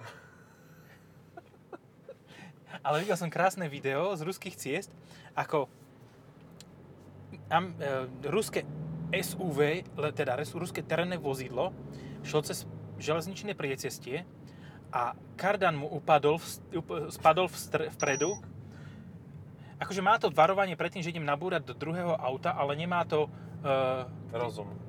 Ale 2.86 3.02
videl 3.02 3.18
som 3.18 3.26
krásne 3.26 3.66
video 3.66 4.14
z 4.14 4.22
ruských 4.22 4.54
ciest, 4.54 4.94
ako 5.34 5.66
am, 7.50 7.74
e, 7.82 8.06
ruské 8.30 8.62
SUV, 9.10 9.82
teda 10.14 10.38
ruské 10.54 10.86
terénne 10.86 11.18
vozidlo, 11.18 11.74
šlo 12.22 12.46
cez 12.46 12.62
železničné 13.02 13.58
priecestie 13.58 14.22
a 14.94 15.18
kardan 15.34 15.74
mu 15.74 15.90
upadol, 15.90 16.38
v, 16.38 16.46
spadol 17.10 17.50
v 17.50 17.56
str, 17.58 17.80
vpredu. 17.98 18.38
Akože 19.82 20.00
má 20.00 20.16
to 20.16 20.32
varovanie 20.32 20.78
predtým, 20.78 21.02
že 21.02 21.10
idem 21.10 21.26
nabúrať 21.26 21.66
do 21.66 21.74
druhého 21.74 22.14
auta, 22.16 22.54
ale 22.54 22.78
nemá 22.78 23.02
to 23.02 23.26
e, 23.26 23.30
Rozum. 24.30 24.85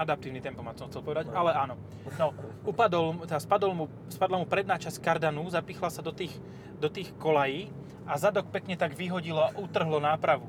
Adaptívny 0.00 0.40
tempomat 0.40 0.80
som 0.80 0.88
chcel 0.88 1.04
povedať, 1.04 1.28
ale 1.36 1.52
áno. 1.52 1.76
No, 2.16 2.32
upadol, 2.64 3.20
teda 3.28 3.36
spadol 3.36 3.72
mu, 3.76 3.84
spadla 4.08 4.40
mu 4.40 4.48
predná 4.48 4.80
časť 4.80 4.96
kardanu, 5.04 5.44
zapichla 5.52 5.92
sa 5.92 6.00
do 6.00 6.10
tých, 6.16 6.32
do 6.80 6.88
tých 6.88 7.12
kolají 7.20 7.68
a 8.08 8.16
zadok 8.16 8.48
pekne 8.48 8.80
tak 8.80 8.96
vyhodilo 8.96 9.44
a 9.44 9.52
utrhlo 9.60 10.00
nápravu. 10.00 10.48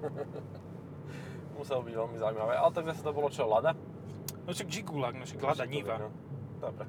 Muselo 1.58 1.82
byť 1.82 1.94
veľmi 1.94 2.16
zaujímavé. 2.18 2.54
Ale 2.54 2.70
tak 2.70 2.86
zase 2.94 3.02
to 3.02 3.10
bolo 3.10 3.28
čo, 3.30 3.46
Lada? 3.50 3.74
No 4.46 4.50
však 4.54 4.70
Žigulák, 4.70 5.14
no 5.18 5.24
však 5.26 5.40
Lada 5.42 5.66
Niva. 5.66 5.96
no. 5.98 6.10
Dobre. 6.62 6.86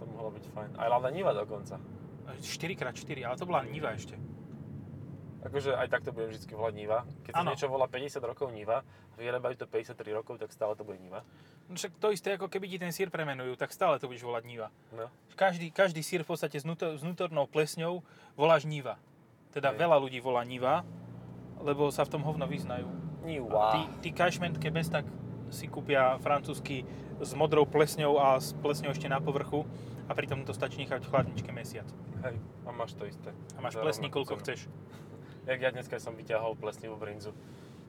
To 0.00 0.02
mohlo 0.08 0.30
byť 0.32 0.44
fajn. 0.50 0.70
Aj 0.80 0.88
Lada 0.88 1.10
Niva 1.12 1.32
dokonca. 1.36 1.76
4x4, 2.40 3.28
ale 3.28 3.36
to 3.36 3.44
bola 3.44 3.62
Niva 3.68 3.92
ešte. 3.92 4.16
Akože 5.44 5.76
aj 5.76 5.88
tak 5.92 6.00
to 6.08 6.10
budem 6.16 6.32
vždy 6.32 6.56
volať 6.56 6.74
Niva. 6.74 6.98
Keď 7.28 7.32
sa 7.36 7.42
Áno. 7.44 7.52
niečo 7.52 7.68
volá 7.68 7.84
50 7.84 8.16
rokov 8.24 8.48
Niva, 8.48 8.80
vyrábajú 9.20 9.60
to 9.60 9.66
53 9.68 9.92
rokov, 10.16 10.40
tak 10.40 10.48
stále 10.48 10.72
to 10.72 10.88
bude 10.88 10.96
Niva. 10.96 11.20
No 11.68 11.76
však 11.76 12.00
to 12.00 12.08
isté, 12.16 12.40
ako 12.40 12.48
keby 12.48 12.64
ti 12.68 12.80
ten 12.80 12.92
sír 12.96 13.12
premenujú, 13.12 13.52
tak 13.60 13.68
stále 13.68 14.00
to 14.00 14.08
budeš 14.08 14.24
volať 14.24 14.44
Niva. 14.48 14.68
No. 14.96 15.12
Každý, 15.36 15.68
každý 15.68 16.00
sír 16.00 16.24
v 16.24 16.32
podstate 16.32 16.56
s, 16.56 16.64
vnútor, 16.64 16.96
s 16.96 17.04
vnútornou 17.04 17.44
plesňou 17.44 18.00
voláš 18.40 18.64
Niva. 18.64 18.96
Teda 19.52 19.70
Hej. 19.70 19.84
veľa 19.84 19.96
ľudí 20.00 20.18
volá 20.24 20.40
Niva, 20.48 20.80
lebo 21.60 21.92
sa 21.92 22.08
v 22.08 22.16
tom 22.16 22.24
hovno 22.24 22.48
vyznajú. 22.48 22.88
Niva. 23.28 23.76
Tí, 24.00 24.08
tí 24.08 24.10
kašmentke 24.16 24.72
bez 24.72 24.88
tak 24.88 25.04
si 25.52 25.68
kúpia 25.68 26.16
francúzsky 26.24 26.88
s 27.20 27.30
modrou 27.36 27.68
plesňou 27.68 28.16
a 28.16 28.40
s 28.40 28.56
plesňou 28.58 28.90
ešte 28.96 29.06
na 29.12 29.20
povrchu 29.20 29.68
a 30.08 30.12
pritom 30.12 30.44
to 30.44 30.52
stačí 30.52 30.84
nechať 30.84 31.04
v 31.04 31.10
chladničke 31.12 31.50
mesiac. 31.52 31.86
Hej, 32.24 32.36
a 32.64 32.70
máš 32.72 32.96
to 32.96 33.04
isté. 33.04 33.30
A 33.56 33.60
máš 33.60 33.76
plesní, 33.76 34.08
koľko 34.08 34.40
chceš. 34.40 34.68
Jak 35.44 35.58
ja 35.60 35.70
dneska 35.70 36.00
som 36.00 36.16
vyťahol 36.16 36.56
plesnivú 36.56 36.96
brinzu. 36.96 37.36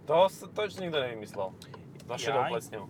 To, 0.05 0.27
to 0.27 0.59
ešte 0.67 0.83
nikto 0.83 0.99
nevymyslel. 1.01 1.55
Za 2.05 2.15
šedou 2.19 2.43
plesňou. 2.51 2.85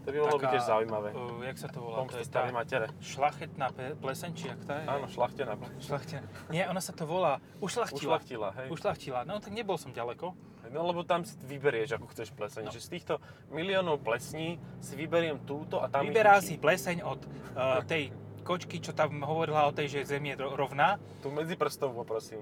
To 0.00 0.08
by 0.08 0.16
mohlo 0.16 0.38
byť 0.40 0.48
tiež 0.56 0.64
zaujímavé. 0.64 1.08
Uh, 1.12 1.44
jak 1.44 1.58
sa 1.60 1.68
to 1.68 1.78
volá? 1.84 1.96
To 2.00 2.00
Pomsta 2.08 2.24
starej 2.24 2.54
matere. 2.56 2.86
šlachetná 3.04 3.68
pleseň, 4.00 4.30
či 4.32 4.44
jak 4.48 4.60
tá 4.64 4.80
je? 4.80 4.84
Áno, 4.88 5.06
šlachtená 5.12 5.52
plesň. 5.60 5.76
Šlachtená. 5.84 6.26
Nie, 6.48 6.64
ona 6.72 6.80
sa 6.80 6.96
to 6.96 7.04
volá 7.04 7.36
ušlachtila. 7.60 8.16
Ušlachtila, 8.16 8.48
hej. 8.56 8.68
Ušlachtila. 8.72 9.20
No 9.28 9.44
tak 9.44 9.52
nebol 9.52 9.76
som 9.76 9.92
ďaleko. 9.92 10.32
No 10.72 10.86
lebo 10.86 11.04
tam 11.04 11.26
si 11.26 11.36
vyberieš, 11.44 12.00
ako 12.00 12.06
chceš 12.14 12.32
pleseň. 12.32 12.70
No. 12.70 12.72
Že 12.72 12.80
z 12.80 12.88
týchto 12.88 13.14
miliónov 13.52 14.00
plesní 14.00 14.56
si 14.80 14.94
vyberiem 14.96 15.42
túto 15.44 15.82
a 15.82 15.90
tam 15.92 16.08
Vyberá 16.08 16.40
si 16.40 16.56
pleseň 16.56 17.04
od 17.04 17.20
uh, 17.26 17.84
tej 17.84 18.14
kočky, 18.46 18.80
čo 18.80 18.96
tam 18.96 19.20
hovorila 19.20 19.68
o 19.68 19.72
tej, 19.74 20.00
že 20.00 20.16
Zem 20.16 20.32
je 20.32 20.34
ro- 20.40 20.56
rovná. 20.56 20.96
Tú 21.20 21.28
medzi 21.28 21.58
prstov 21.60 21.92
poprosím. 21.92 22.40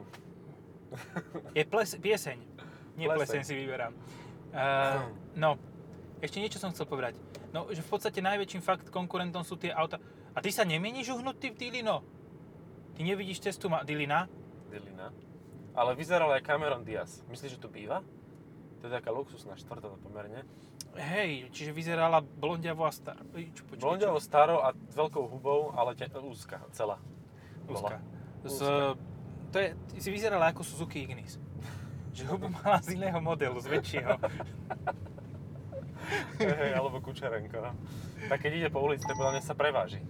Je 1.58 1.64
ples, 1.64 1.90
pieseň. 1.98 2.38
Nie 2.98 3.06
Pleseň. 3.06 3.18
pleseň 3.18 3.40
si 3.46 3.54
vyberám. 3.54 3.92
Uh, 4.50 5.06
no, 5.42 5.54
ešte 6.18 6.42
niečo 6.42 6.58
som 6.58 6.74
chcel 6.74 6.88
povedať. 6.90 7.14
No, 7.54 7.70
že 7.70 7.80
v 7.80 7.88
podstate 7.88 8.18
najväčším 8.20 8.60
fakt 8.60 8.86
konkurentom 8.90 9.46
sú 9.46 9.56
tie 9.56 9.72
auta. 9.72 10.02
A 10.34 10.38
ty 10.44 10.52
sa 10.52 10.66
nemieníš 10.66 11.14
uhnúť, 11.14 11.36
ty 11.40 11.48
Dilino? 11.54 12.04
Ty 12.98 13.00
nevidíš 13.06 13.40
cestu 13.40 13.70
ma- 13.70 13.86
Dilina? 13.86 14.26
Dilina. 14.68 15.14
Ale 15.78 15.94
vyzeral 15.94 16.34
aj 16.34 16.42
Cameron 16.42 16.82
Diaz. 16.82 17.22
Myslíš, 17.30 17.56
že 17.56 17.62
tu 17.62 17.70
býva? 17.70 18.02
To 18.82 18.86
je 18.86 18.92
taká 18.92 19.10
luxusná 19.14 19.54
štvrtá 19.58 19.90
pomerne. 20.02 20.42
Hej, 20.98 21.54
čiže 21.54 21.70
vyzerala 21.70 22.18
blondiavo 22.22 22.82
a 22.82 22.90
star... 22.90 23.14
Čo, 23.54 23.62
počkaj, 23.70 23.82
Blondiavo 23.82 24.18
staro 24.18 24.58
a 24.66 24.74
s 24.74 24.94
veľkou 24.98 25.30
hubou, 25.30 25.70
ale 25.78 25.94
te, 25.94 26.10
úzka 26.18 26.58
celá. 26.74 26.98
Úzka. 27.70 28.02
Úzka. 28.42 28.98
To 29.48 29.58
je, 29.58 29.68
si 29.96 30.08
vyzerala 30.08 30.48
ako 30.48 30.62
Suzuki 30.62 31.02
Ignis. 31.02 31.36
Že 32.16 32.24
hubu 32.28 32.48
mala 32.50 32.78
z 32.80 32.94
iného 32.94 33.18
modelu, 33.18 33.56
z 33.56 33.68
väčšieho. 33.70 34.14
Hej, 36.38 36.72
alebo 36.72 36.98
Kučerenko. 36.98 37.58
no. 37.60 37.72
Tak 38.26 38.38
keď 38.40 38.52
ide 38.54 38.68
po 38.68 38.80
ulici, 38.80 39.04
tak 39.04 39.14
podľa 39.14 39.38
mňa 39.38 39.42
sa 39.42 39.52
preváži 39.52 40.00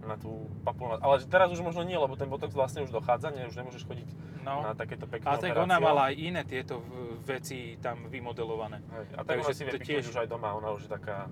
na 0.00 0.14
tú 0.14 0.30
papulu. 0.62 0.96
Ale 0.96 1.18
že 1.18 1.26
teraz 1.26 1.50
už 1.50 1.60
možno 1.60 1.82
nie, 1.82 1.94
lebo 1.94 2.14
ten 2.14 2.24
botox 2.24 2.50
vlastne 2.50 2.80
už 2.80 2.90
dochádza, 2.90 3.30
nie, 3.30 3.42
už 3.44 3.54
nemôžeš 3.54 3.84
chodiť 3.84 4.08
No. 4.40 4.62
na 4.62 4.72
takéto 4.72 5.04
pekné 5.04 5.26
Ale 5.26 5.42
tak 5.42 5.50
operácie. 5.50 5.66
ona 5.66 5.76
mala 5.76 6.02
aj 6.06 6.14
iné 6.16 6.42
tieto 6.42 6.78
veci 7.20 7.74
tam 7.76 8.06
vymodelované. 8.06 8.78
Hej, 8.86 9.06
a 9.12 9.20
Takže 9.20 9.26
takže 9.26 9.52
si 9.52 9.62
vie 9.66 9.74
tiež- 9.76 10.06
už 10.06 10.16
aj 10.16 10.28
doma, 10.30 10.54
ona 10.54 10.70
už 10.70 10.86
je 10.86 10.90
taká... 10.92 11.26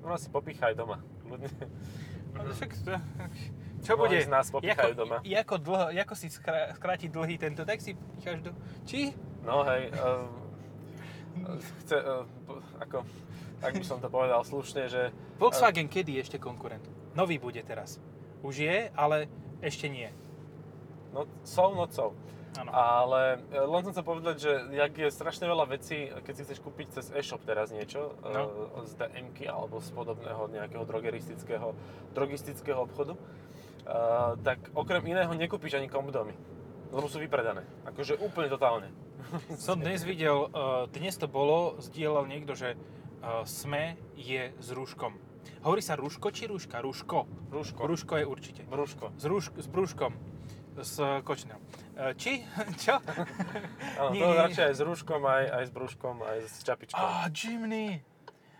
Ona 0.00 0.16
si 0.16 0.28
popícha 0.28 0.72
aj 0.72 0.74
doma. 0.74 0.96
Ľudne. 1.22 1.52
Ale 2.34 2.48
však, 2.50 2.70
to- 2.80 3.04
čo 3.84 3.94
bude? 3.94 4.16
z 4.16 4.26
nás 4.26 4.48
popíchajú 4.48 4.90
Jako- 4.90 4.98
doma. 4.98 5.16
Jako, 5.22 5.54
dlho, 5.60 5.86
ako 5.92 6.14
si 6.16 6.26
skrátiť 6.72 7.08
dlhý 7.12 7.36
tento, 7.36 7.62
tak 7.62 7.78
si 7.78 7.92
picháš 8.16 8.40
do... 8.40 8.50
Či? 8.88 9.12
No 9.44 9.60
hej, 9.62 9.92
uh, 9.92 10.24
chce, 11.84 11.96
uh, 12.00 12.24
ako, 12.80 13.04
ak 13.60 13.72
by 13.74 13.84
som 13.84 14.00
to 14.00 14.08
povedal 14.08 14.40
slušne, 14.40 14.88
že 14.88 15.12
Volkswagen 15.36 15.86
kedy 15.86 16.16
ešte 16.16 16.40
konkurent? 16.40 16.84
Nový 17.12 17.36
bude 17.36 17.60
teraz. 17.60 18.00
Už 18.40 18.64
je, 18.64 18.76
ale 18.92 19.28
ešte 19.60 19.86
nie. 19.86 20.08
no, 21.12 21.24
jsou 21.44 21.74
nocou. 21.74 22.12
Áno. 22.54 22.70
Ale 22.70 23.42
len 23.50 23.82
som 23.82 23.90
chcel 23.90 24.06
povedať, 24.06 24.36
že 24.38 24.52
jak 24.70 24.94
je 24.94 25.08
strašne 25.10 25.42
veľa 25.42 25.66
vecí, 25.74 26.06
keď 26.22 26.34
si 26.38 26.42
chceš 26.46 26.62
kúpiť 26.62 26.86
cez 26.94 27.10
e-shop 27.10 27.42
teraz 27.42 27.74
niečo, 27.74 28.14
No. 28.22 28.78
no. 28.78 28.86
z 28.86 28.94
DM-ky 28.94 29.50
alebo 29.50 29.82
z 29.82 29.90
podobného 29.90 30.46
nejakého 30.54 30.86
drogeristického, 30.86 31.74
drogistického 32.14 32.78
obchodu, 32.78 33.18
uh, 33.84 34.36
tak 34.40 34.58
okrem 34.72 35.04
iného 35.04 35.30
nekúpiš 35.32 35.76
ani 35.76 35.88
komdomy, 35.88 36.34
lebo 36.92 37.06
sú 37.08 37.20
vypredané. 37.20 37.64
Akože 37.88 38.20
úplne 38.20 38.48
totálne. 38.48 38.88
Som 39.64 39.80
dnes 39.80 40.04
videl, 40.04 40.48
uh, 40.52 40.84
dnes 40.92 41.16
to 41.16 41.28
bolo, 41.28 41.80
zdieľal 41.80 42.28
niekto, 42.28 42.56
že 42.56 42.76
uh, 42.76 43.44
SME 43.48 43.96
je 44.16 44.52
s 44.56 44.68
rúškom. 44.72 45.16
Hovorí 45.64 45.80
sa 45.84 45.96
rúško 45.96 46.32
či 46.32 46.48
rúška? 46.48 46.80
Rúško. 46.80 47.52
Rúško. 47.52 47.80
Rúško 47.84 48.14
je 48.20 48.24
určite. 48.28 48.62
Brúško. 48.68 49.12
S, 49.16 49.24
rúšk, 49.28 49.52
s 49.60 49.68
brúškom. 49.68 50.12
S 50.80 50.98
kočnou. 51.24 51.60
Uh, 51.94 52.12
či? 52.18 52.44
Čo? 52.82 52.98
Áno, 54.00 54.12
to 54.12 54.26
radšej 54.34 54.64
aj 54.72 54.74
s 54.74 54.80
rúškom, 54.82 55.22
aj, 55.22 55.44
aj 55.62 55.64
s 55.68 55.72
brúškom, 55.72 56.16
aj 56.20 56.38
s 56.48 56.54
čapičkou. 56.66 56.98
Á, 56.98 57.30
Jimny. 57.30 58.02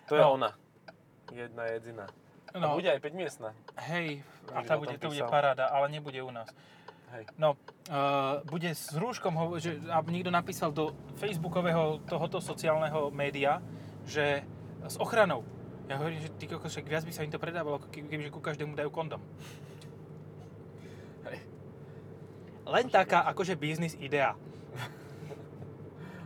to 0.07 0.15
je 0.17 0.23
no. 0.23 0.39
ona. 0.39 0.51
Jedna 1.35 1.67
jediná. 1.75 2.07
A 2.55 2.63
No. 2.63 2.79
bude 2.79 2.87
aj 2.87 3.03
5 3.03 3.19
miestna. 3.19 3.51
Hej, 3.91 4.23
a 4.55 4.63
tá 4.63 4.79
bude, 4.79 4.95
to 4.95 5.11
bude 5.11 5.27
paráda, 5.27 5.67
ale 5.67 5.91
nebude 5.91 6.23
u 6.23 6.31
nás. 6.31 6.47
Hej. 7.11 7.27
No, 7.35 7.59
uh, 7.91 8.47
bude 8.47 8.71
s 8.71 8.95
rúškom, 8.95 9.35
hovo- 9.35 9.59
že, 9.59 9.83
a 9.91 9.99
niekto 10.07 10.31
napísal 10.31 10.71
do 10.71 10.95
facebookového 11.19 11.99
tohoto 12.07 12.39
sociálneho 12.39 13.11
média, 13.11 13.59
že 14.07 14.47
s 14.87 14.95
ochranou. 15.03 15.43
Ja 15.91 15.99
hovorím, 15.99 16.23
že 16.23 16.31
ty 16.31 16.47
kokos, 16.47 16.79
viac 16.79 17.03
by 17.03 17.11
sa 17.11 17.27
im 17.27 17.35
to 17.35 17.43
predávalo, 17.43 17.83
kebyže 17.91 18.31
ku 18.31 18.39
každému 18.39 18.79
dajú 18.79 18.91
kondom. 18.95 19.19
Hej. 21.27 21.43
Len 22.65 22.87
taká 22.87 23.27
akože 23.29 23.59
biznis 23.59 23.99
idea. 23.99 24.39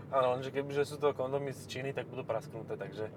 Áno, 0.08 0.36
lenže 0.36 0.52
kebyže 0.52 0.84
sú 0.84 0.96
to 0.96 1.12
kondomy 1.12 1.52
z 1.52 1.64
Číny, 1.68 1.90
tak 1.92 2.04
budú 2.08 2.20
prasknuté, 2.20 2.76
takže... 2.76 3.08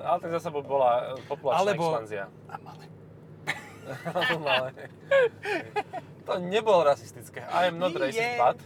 Ale 0.00 0.16
tak 0.20 0.30
zase 0.30 0.48
by 0.50 0.60
bola 0.62 0.90
e, 1.14 1.22
populačná 1.30 1.60
Alebo- 1.60 1.88
expanzia. 1.90 2.24
A 2.50 2.54
malé. 2.58 2.84
Ale... 4.48 4.72
to 6.24 6.32
nebolo 6.40 6.88
rasistické. 6.88 7.44
I 7.44 7.68
am 7.68 7.76
not 7.78 7.92
racist, 7.92 8.40
but... 8.40 8.56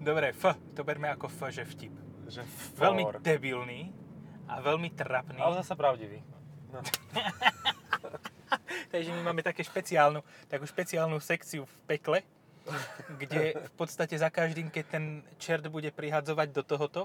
Dobre, 0.00 0.32
F, 0.32 0.56
to 0.72 0.80
berme 0.80 1.12
ako 1.12 1.28
F, 1.28 1.52
že 1.52 1.68
vtip. 1.68 1.92
Že 2.28 2.40
Veľmi 2.80 3.04
for. 3.04 3.20
debilný 3.20 3.92
a 4.48 4.64
veľmi 4.64 4.88
trapný. 4.96 5.36
Ale 5.36 5.60
zase 5.60 5.76
pravdivý. 5.76 6.24
No. 6.72 6.80
Takže 8.92 9.12
my 9.12 9.20
máme 9.32 9.44
také 9.44 9.60
špeciálnu, 9.60 10.24
takú 10.48 10.64
špeciálnu 10.64 11.20
sekciu 11.20 11.68
v 11.68 11.76
pekle, 11.84 12.18
kde 13.20 13.56
v 13.56 13.72
podstate 13.76 14.16
za 14.16 14.32
každým, 14.32 14.72
keď 14.72 14.84
ten 14.88 15.04
čert 15.36 15.64
bude 15.68 15.92
prihadzovať 15.92 16.48
do 16.52 16.62
tohoto, 16.64 17.00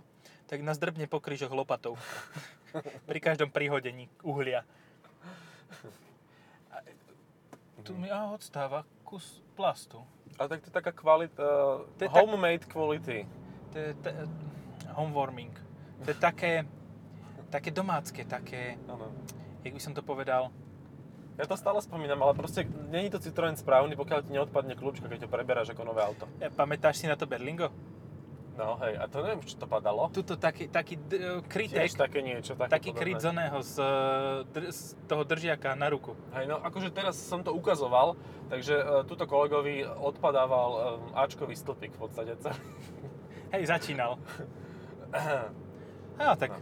tak 0.48 0.62
nás 0.62 0.78
drbne 0.78 1.08
po 1.08 1.20
krížoch 1.20 1.52
lopatou. 1.52 1.98
Pri 3.10 3.20
každom 3.20 3.50
prihodení 3.50 4.10
uhlia. 4.22 4.66
A 6.72 6.82
Tu 7.84 7.94
mi 7.94 8.10
a 8.10 8.32
odstáva 8.32 8.84
kus 9.04 9.44
plastu. 9.54 10.02
Ale 10.40 10.50
tak 10.50 10.66
to 10.66 10.68
je 10.70 10.76
taká 10.76 10.92
kvalita... 10.92 11.46
To 11.86 12.02
je 12.02 12.10
tak- 12.10 12.18
homemade 12.18 12.66
quality. 12.66 13.28
To 13.72 13.78
je 13.78 13.94
t- 13.94 14.16
homewarming. 14.98 15.54
To 16.02 16.10
je 16.10 16.18
také, 16.18 16.66
také 17.50 17.70
domácké, 17.70 18.26
také, 18.26 18.76
Áno. 18.90 19.14
jak 19.62 19.74
by 19.74 19.82
som 19.82 19.94
to 19.94 20.02
povedal, 20.02 20.50
Ja 21.34 21.50
to 21.50 21.58
stále 21.58 21.82
spomínam, 21.82 22.22
ale 22.22 22.38
proste 22.38 22.62
není 22.94 23.10
to 23.10 23.18
Citroen 23.18 23.58
správny, 23.58 23.98
pokiaľ 23.98 24.20
ti 24.22 24.38
neodpadne 24.38 24.78
kľúčka, 24.78 25.10
keď 25.10 25.26
to 25.26 25.34
preberáš 25.34 25.74
ako 25.74 25.82
nové 25.82 26.06
auto. 26.06 26.30
Ja, 26.38 26.54
pamätáš 26.54 27.02
si 27.02 27.10
na 27.10 27.18
to 27.18 27.26
Berlingo? 27.26 27.74
No 28.54 28.78
hej, 28.86 28.94
a 29.02 29.10
to 29.10 29.26
neviem, 29.26 29.42
či 29.42 29.58
to 29.58 29.66
padalo. 29.66 30.14
Tuto 30.14 30.38
taký, 30.38 30.70
taký 30.70 31.02
d- 31.02 31.42
krytek, 31.50 31.90
Tiež 31.90 31.98
také 31.98 32.22
niečo, 32.22 32.54
také 32.54 32.70
taký 32.70 32.92
kryt 32.94 33.18
z 33.18 33.34
e, 33.34 33.90
dr- 34.46 34.70
z 34.70 34.94
toho 35.10 35.26
držiaka 35.26 35.74
na 35.74 35.90
ruku. 35.90 36.14
Hej, 36.38 36.54
no 36.54 36.62
akože 36.62 36.94
teraz 36.94 37.18
som 37.18 37.42
to 37.42 37.50
ukazoval, 37.50 38.14
takže 38.54 38.78
uh, 38.78 39.02
tuto 39.10 39.26
kolegovi 39.26 39.82
odpadával 39.90 40.70
um, 40.70 40.82
Ačkový 41.18 41.58
stĺpik 41.58 41.98
v 41.98 42.00
podstate. 42.06 42.38
Hej, 43.58 43.74
začínal. 43.74 44.22
Á, 46.22 46.38
tak 46.38 46.54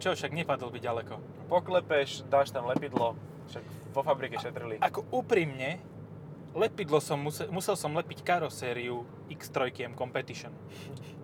čo, 0.00 0.12
však 0.12 0.32
nepadol 0.32 0.72
by 0.72 0.80
ďaleko. 0.80 1.20
Poklepeš, 1.48 2.24
dáš 2.28 2.52
tam 2.52 2.68
lepidlo, 2.68 3.16
však 3.48 3.64
vo 3.96 4.00
fabrike 4.04 4.36
šetrili. 4.40 4.76
Ako 4.80 5.08
úprimne, 5.12 5.80
lepidlo 6.52 7.00
som, 7.00 7.20
musel, 7.20 7.48
musel 7.48 7.76
som 7.76 7.92
lepiť 7.92 8.24
karosériu 8.24 9.04
X3 9.28 9.72
M 9.88 9.96
Competition. 9.96 10.52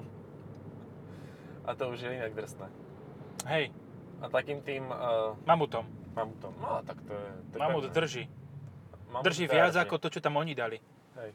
A 1.67 1.75
to 1.75 1.91
už 1.91 1.99
je 2.01 2.11
inak 2.13 2.33
drsné. 2.33 2.67
Hej, 3.47 3.71
A 4.23 4.31
takým 4.31 4.63
tým 4.63 4.87
uh, 4.87 5.35
mamutom. 5.45 5.85
mamutom, 6.15 6.55
no 6.57 6.81
tak 6.83 6.99
to 7.05 7.13
je... 7.13 7.27
To 7.51 7.55
je 7.55 7.61
Mamut 7.61 7.83
pevné. 7.85 7.95
drží. 7.95 8.23
Mamut 9.07 9.25
Drží 9.25 9.43
je 9.45 9.49
viac 9.51 9.75
arti. 9.75 9.83
ako 9.85 9.95
to, 9.99 10.09
čo 10.09 10.21
tam 10.21 10.35
oni 10.37 10.55
dali. 10.55 10.79
Hej. 11.15 11.31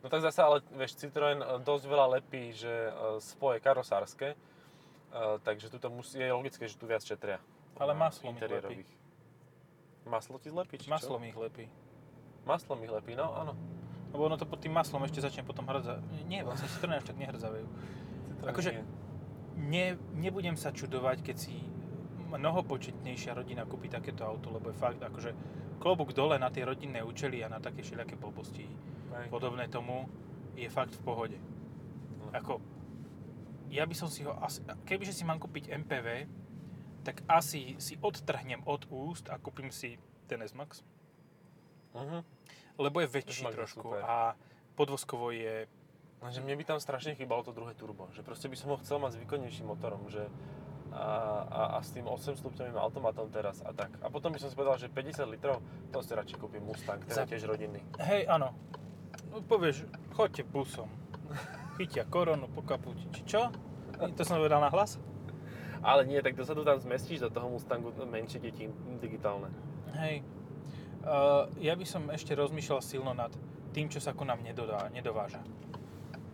No 0.00 0.08
tak 0.08 0.20
zase, 0.20 0.40
ale 0.40 0.60
vieš, 0.74 0.96
Citroen 0.96 1.38
eh, 1.38 1.48
dosť 1.60 1.84
veľa 1.86 2.06
lepí, 2.18 2.52
že 2.52 2.68
eh, 2.68 2.92
spoje 3.20 3.60
karosárske, 3.60 4.32
eh, 4.32 5.36
takže 5.44 5.68
tu 5.68 5.78
musí, 5.88 6.18
je 6.18 6.32
logické, 6.32 6.64
že 6.66 6.76
tu 6.76 6.84
viac 6.84 7.00
šetria. 7.00 7.38
Ale 7.76 7.92
maslom 7.94 8.32
ich 8.32 8.36
interiérových. 8.36 8.90
Maslo 10.04 10.36
ti 10.40 10.48
zlepí, 10.50 10.76
či? 10.80 10.88
Maslom 10.90 11.20
ich 11.24 11.36
lepí. 11.36 11.68
Maslo 12.44 12.74
mi 12.74 12.88
lepí, 12.88 13.12
no 13.14 13.30
áno. 13.36 13.52
Lebo 14.10 14.26
ono 14.26 14.34
to 14.34 14.48
pod 14.48 14.58
tým 14.58 14.74
maslom 14.74 15.04
ešte 15.06 15.22
začne 15.22 15.44
potom 15.44 15.62
hrdzať. 15.68 16.00
Nie, 16.26 16.42
vlastne 16.42 16.66
Citroen 16.66 16.98
až 16.98 17.06
tak 17.06 17.16
nehrdzavajú. 17.20 17.66
Citroen 18.34 18.50
Akože- 18.50 18.72
nie. 18.74 18.84
Ne, 19.60 19.84
nebudem 20.14 20.56
sa 20.56 20.70
čudovať, 20.70 21.20
keď 21.22 21.36
si 21.36 21.54
mnohopočetnejšia 22.30 23.34
rodina 23.34 23.66
kúpi 23.66 23.86
takéto 23.86 24.22
auto, 24.22 24.48
lebo 24.48 24.70
je 24.70 24.76
fakt 24.76 24.98
akože 24.98 25.34
klobúk 25.76 26.12
dole 26.12 26.36
na 26.36 26.48
tie 26.48 26.62
rodinné 26.62 27.00
účely 27.00 27.40
a 27.40 27.48
na 27.48 27.58
také 27.58 27.82
všelijaké 27.82 28.14
blbosti 28.14 28.64
Hej. 29.10 29.26
podobné 29.28 29.66
tomu 29.66 30.06
je 30.54 30.68
fakt 30.68 30.92
v 30.92 31.02
pohode. 31.02 31.38
No. 32.16 32.30
Ako, 32.30 32.52
ja 33.68 33.82
by 33.82 33.92
som 33.92 34.06
si 34.06 34.22
ho 34.22 34.32
asi, 34.36 34.60
kebyže 34.84 35.12
si 35.12 35.24
mám 35.24 35.36
kúpiť 35.36 35.72
MPV, 35.74 36.08
tak 37.02 37.24
asi 37.26 37.74
si 37.76 37.96
odtrhnem 37.96 38.62
od 38.62 38.86
úst 38.88 39.26
a 39.26 39.36
kúpim 39.36 39.68
si 39.68 39.96
ten 40.24 40.38
S-Max, 40.38 40.84
Mhm. 41.90 42.22
lebo 42.78 43.00
je 43.00 43.08
väčší 43.10 43.42
S-Max 43.42 43.50
je 43.50 43.58
trošku 43.58 43.82
super. 43.82 44.00
a 44.00 44.38
podvozkovo 44.72 45.32
je 45.32 45.66
Lenže 46.20 46.44
mne 46.44 46.54
by 46.60 46.64
tam 46.68 46.78
strašne 46.80 47.16
chýbalo 47.16 47.40
to 47.40 47.56
druhé 47.56 47.72
turbo, 47.72 48.12
že 48.12 48.20
proste 48.20 48.44
by 48.52 48.56
som 48.56 48.68
ho 48.72 48.80
chcel 48.84 49.00
mať 49.00 49.16
s 49.16 49.20
výkonnejším 49.24 49.72
motorom, 49.72 50.04
že 50.12 50.28
a, 50.90 51.46
a, 51.46 51.62
a 51.74 51.78
s 51.80 51.94
tým 51.94 52.04
8 52.04 52.36
stupňovým 52.36 52.76
automatom 52.76 53.30
teraz 53.30 53.62
a 53.62 53.70
tak. 53.70 53.94
A 54.02 54.10
potom 54.10 54.34
by 54.34 54.38
som 54.42 54.50
si 54.50 54.58
povedal, 54.58 54.76
že 54.76 54.90
50 54.90 55.22
litrov, 55.30 55.62
to 55.94 56.02
si 56.02 56.12
radšej 56.12 56.36
kúpim 56.36 56.60
Mustang, 56.66 56.98
ten 57.06 57.14
Za- 57.14 57.24
je 57.24 57.38
tiež 57.38 57.46
rodinný. 57.46 57.80
Hej, 58.02 58.26
áno. 58.26 58.52
No, 59.30 59.40
povieš, 59.46 59.86
choďte 60.18 60.42
busom. 60.44 60.90
Chytia 61.78 62.04
koronu 62.04 62.50
po 62.50 62.66
kaputi, 62.66 63.06
či 63.14 63.22
čo? 63.24 63.54
To 63.96 64.22
som 64.26 64.42
povedal 64.42 64.58
na 64.58 64.68
hlas? 64.68 64.98
Ale 65.80 66.04
nie, 66.04 66.20
tak 66.20 66.36
dozadu 66.36 66.66
tam 66.66 66.76
zmestíš 66.76 67.24
do 67.24 67.30
toho 67.32 67.48
Mustangu 67.48 67.94
menšie 67.94 68.42
deti 68.42 68.68
digitálne. 69.00 69.48
Hej. 69.96 70.20
Uh, 71.00 71.48
ja 71.56 71.72
by 71.72 71.86
som 71.88 72.12
ešte 72.12 72.36
rozmýšľal 72.36 72.84
silno 72.84 73.16
nad 73.16 73.32
tým, 73.72 73.88
čo 73.88 74.02
sa 74.02 74.12
ku 74.12 74.28
nám 74.28 74.44
nedodá, 74.44 74.92
nedováža. 74.92 75.40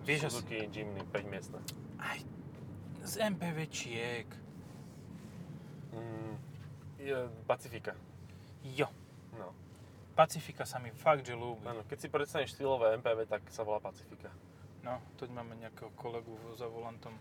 Vieš, 0.07 0.21
asi... 0.23 0.33
Suzuki 0.33 0.57
Jimny 0.71 1.03
5 1.05 1.27
miestne. 1.27 1.59
Aj 1.99 2.19
z 3.03 3.15
MPVčiek. 3.29 4.27
Mm, 5.93 6.35
je 6.99 7.17
Pacifika. 7.45 7.95
Jo, 8.65 8.87
No. 9.33 9.53
Pacifika 10.15 10.65
sa 10.65 10.79
mi 10.79 10.89
fakt, 10.91 11.23
že 11.23 11.35
ľúbi. 11.35 11.61
Áno, 11.67 11.85
keď 11.85 11.99
si 12.01 12.09
predstavíš 12.09 12.57
štýlové 12.57 12.97
MPV, 12.97 13.29
tak 13.29 13.43
sa 13.53 13.63
volá 13.63 13.79
Pacifika. 13.79 14.33
No, 14.81 14.97
tu 15.15 15.29
máme 15.29 15.55
nejakého 15.57 15.93
kolegu 15.93 16.33
za 16.55 16.65
volantom 16.65 17.13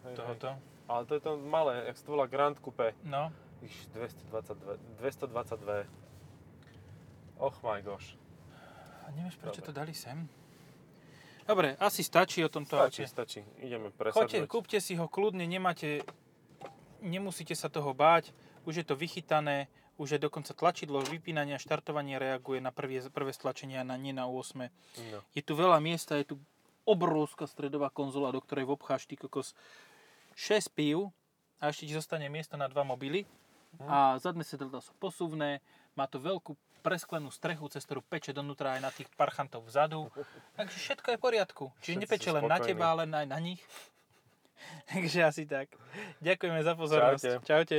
Hej, 0.00 0.06
hej. 0.06 0.16
tohoto. 0.16 0.50
Ale 0.86 1.02
to 1.04 1.12
je 1.14 1.22
to 1.22 1.32
malé, 1.36 1.84
jak 1.84 1.96
sa 1.96 2.04
to 2.04 2.12
volá 2.12 2.26
Grand 2.26 2.56
Coupe. 2.56 2.96
No, 3.02 3.28
Iš, 3.60 3.88
222. 3.92 4.76
222. 5.00 5.84
Och 7.38 7.56
my 7.60 7.80
gosh. 7.80 8.16
a 9.04 9.12
nevieš, 9.12 9.36
prečo 9.36 9.60
Dobre. 9.60 9.68
to 9.68 9.72
dali 9.74 9.94
sem? 9.94 10.24
Dobre, 11.44 11.76
asi 11.76 12.00
stačí 12.00 12.40
o 12.40 12.48
tomto 12.48 12.80
Stačí, 12.80 13.04
aute. 13.04 13.12
stačí. 13.12 13.40
Ideme 13.60 13.92
Choďte, 13.92 14.00
presadzovať. 14.00 14.48
kúpte 14.48 14.78
si 14.80 14.96
ho 14.96 15.04
kľudne, 15.04 15.44
nemáte, 15.44 16.00
nemusíte 17.04 17.52
sa 17.52 17.68
toho 17.68 17.92
báť, 17.92 18.32
už 18.64 18.80
je 18.80 18.86
to 18.88 18.96
vychytané, 18.96 19.68
už 20.00 20.16
je 20.16 20.24
dokonca 20.24 20.56
tlačidlo 20.56 21.04
vypínania, 21.04 21.60
štartovania 21.60 22.16
reaguje 22.18 22.58
na 22.64 22.72
prvé, 22.72 23.04
prvé 23.12 23.30
stlačenie 23.30 23.78
a 23.78 23.84
na, 23.84 23.94
nie 24.00 24.16
na 24.16 24.24
8. 24.26 24.72
No. 25.12 25.20
Je 25.36 25.42
tu 25.44 25.52
veľa 25.54 25.78
miesta, 25.84 26.16
je 26.16 26.34
tu 26.34 26.36
obrovská 26.88 27.44
stredová 27.46 27.92
konzola, 27.92 28.32
do 28.32 28.40
ktorej 28.40 28.64
vobcháš 28.64 29.04
ty 29.04 29.14
kokos 29.14 29.52
6 30.34 30.72
pív 30.74 31.12
a 31.60 31.70
ešte 31.70 31.86
ti 31.86 31.94
zostane 31.94 32.26
miesto 32.26 32.56
na 32.56 32.66
dva 32.66 32.82
mobily. 32.82 33.28
A 33.90 34.14
zadné 34.22 34.46
sedadlá 34.46 34.78
sú 34.78 34.94
posuvné, 35.02 35.58
má 35.98 36.06
to 36.06 36.22
veľkú 36.22 36.54
presklenú 36.84 37.32
strechu, 37.32 37.64
cez 37.72 37.88
ktorú 37.88 38.04
peče 38.04 38.36
donútra 38.36 38.76
aj 38.76 38.80
na 38.84 38.90
tých 38.92 39.08
parchantov 39.16 39.64
vzadu. 39.64 40.12
Takže 40.52 40.76
všetko 40.76 41.06
je 41.08 41.16
v 41.16 41.22
poriadku. 41.24 41.64
Čiže 41.80 41.96
nepeče 42.04 42.30
len 42.36 42.44
na 42.44 42.60
teba, 42.60 42.92
ale 42.92 43.08
aj 43.08 43.24
na 43.24 43.38
nich. 43.40 43.64
Takže 44.92 45.24
asi 45.24 45.48
tak. 45.48 45.72
Ďakujeme 46.20 46.60
za 46.60 46.76
pozornosť. 46.76 47.40
Čaute. 47.40 47.48
Čaute. 47.48 47.78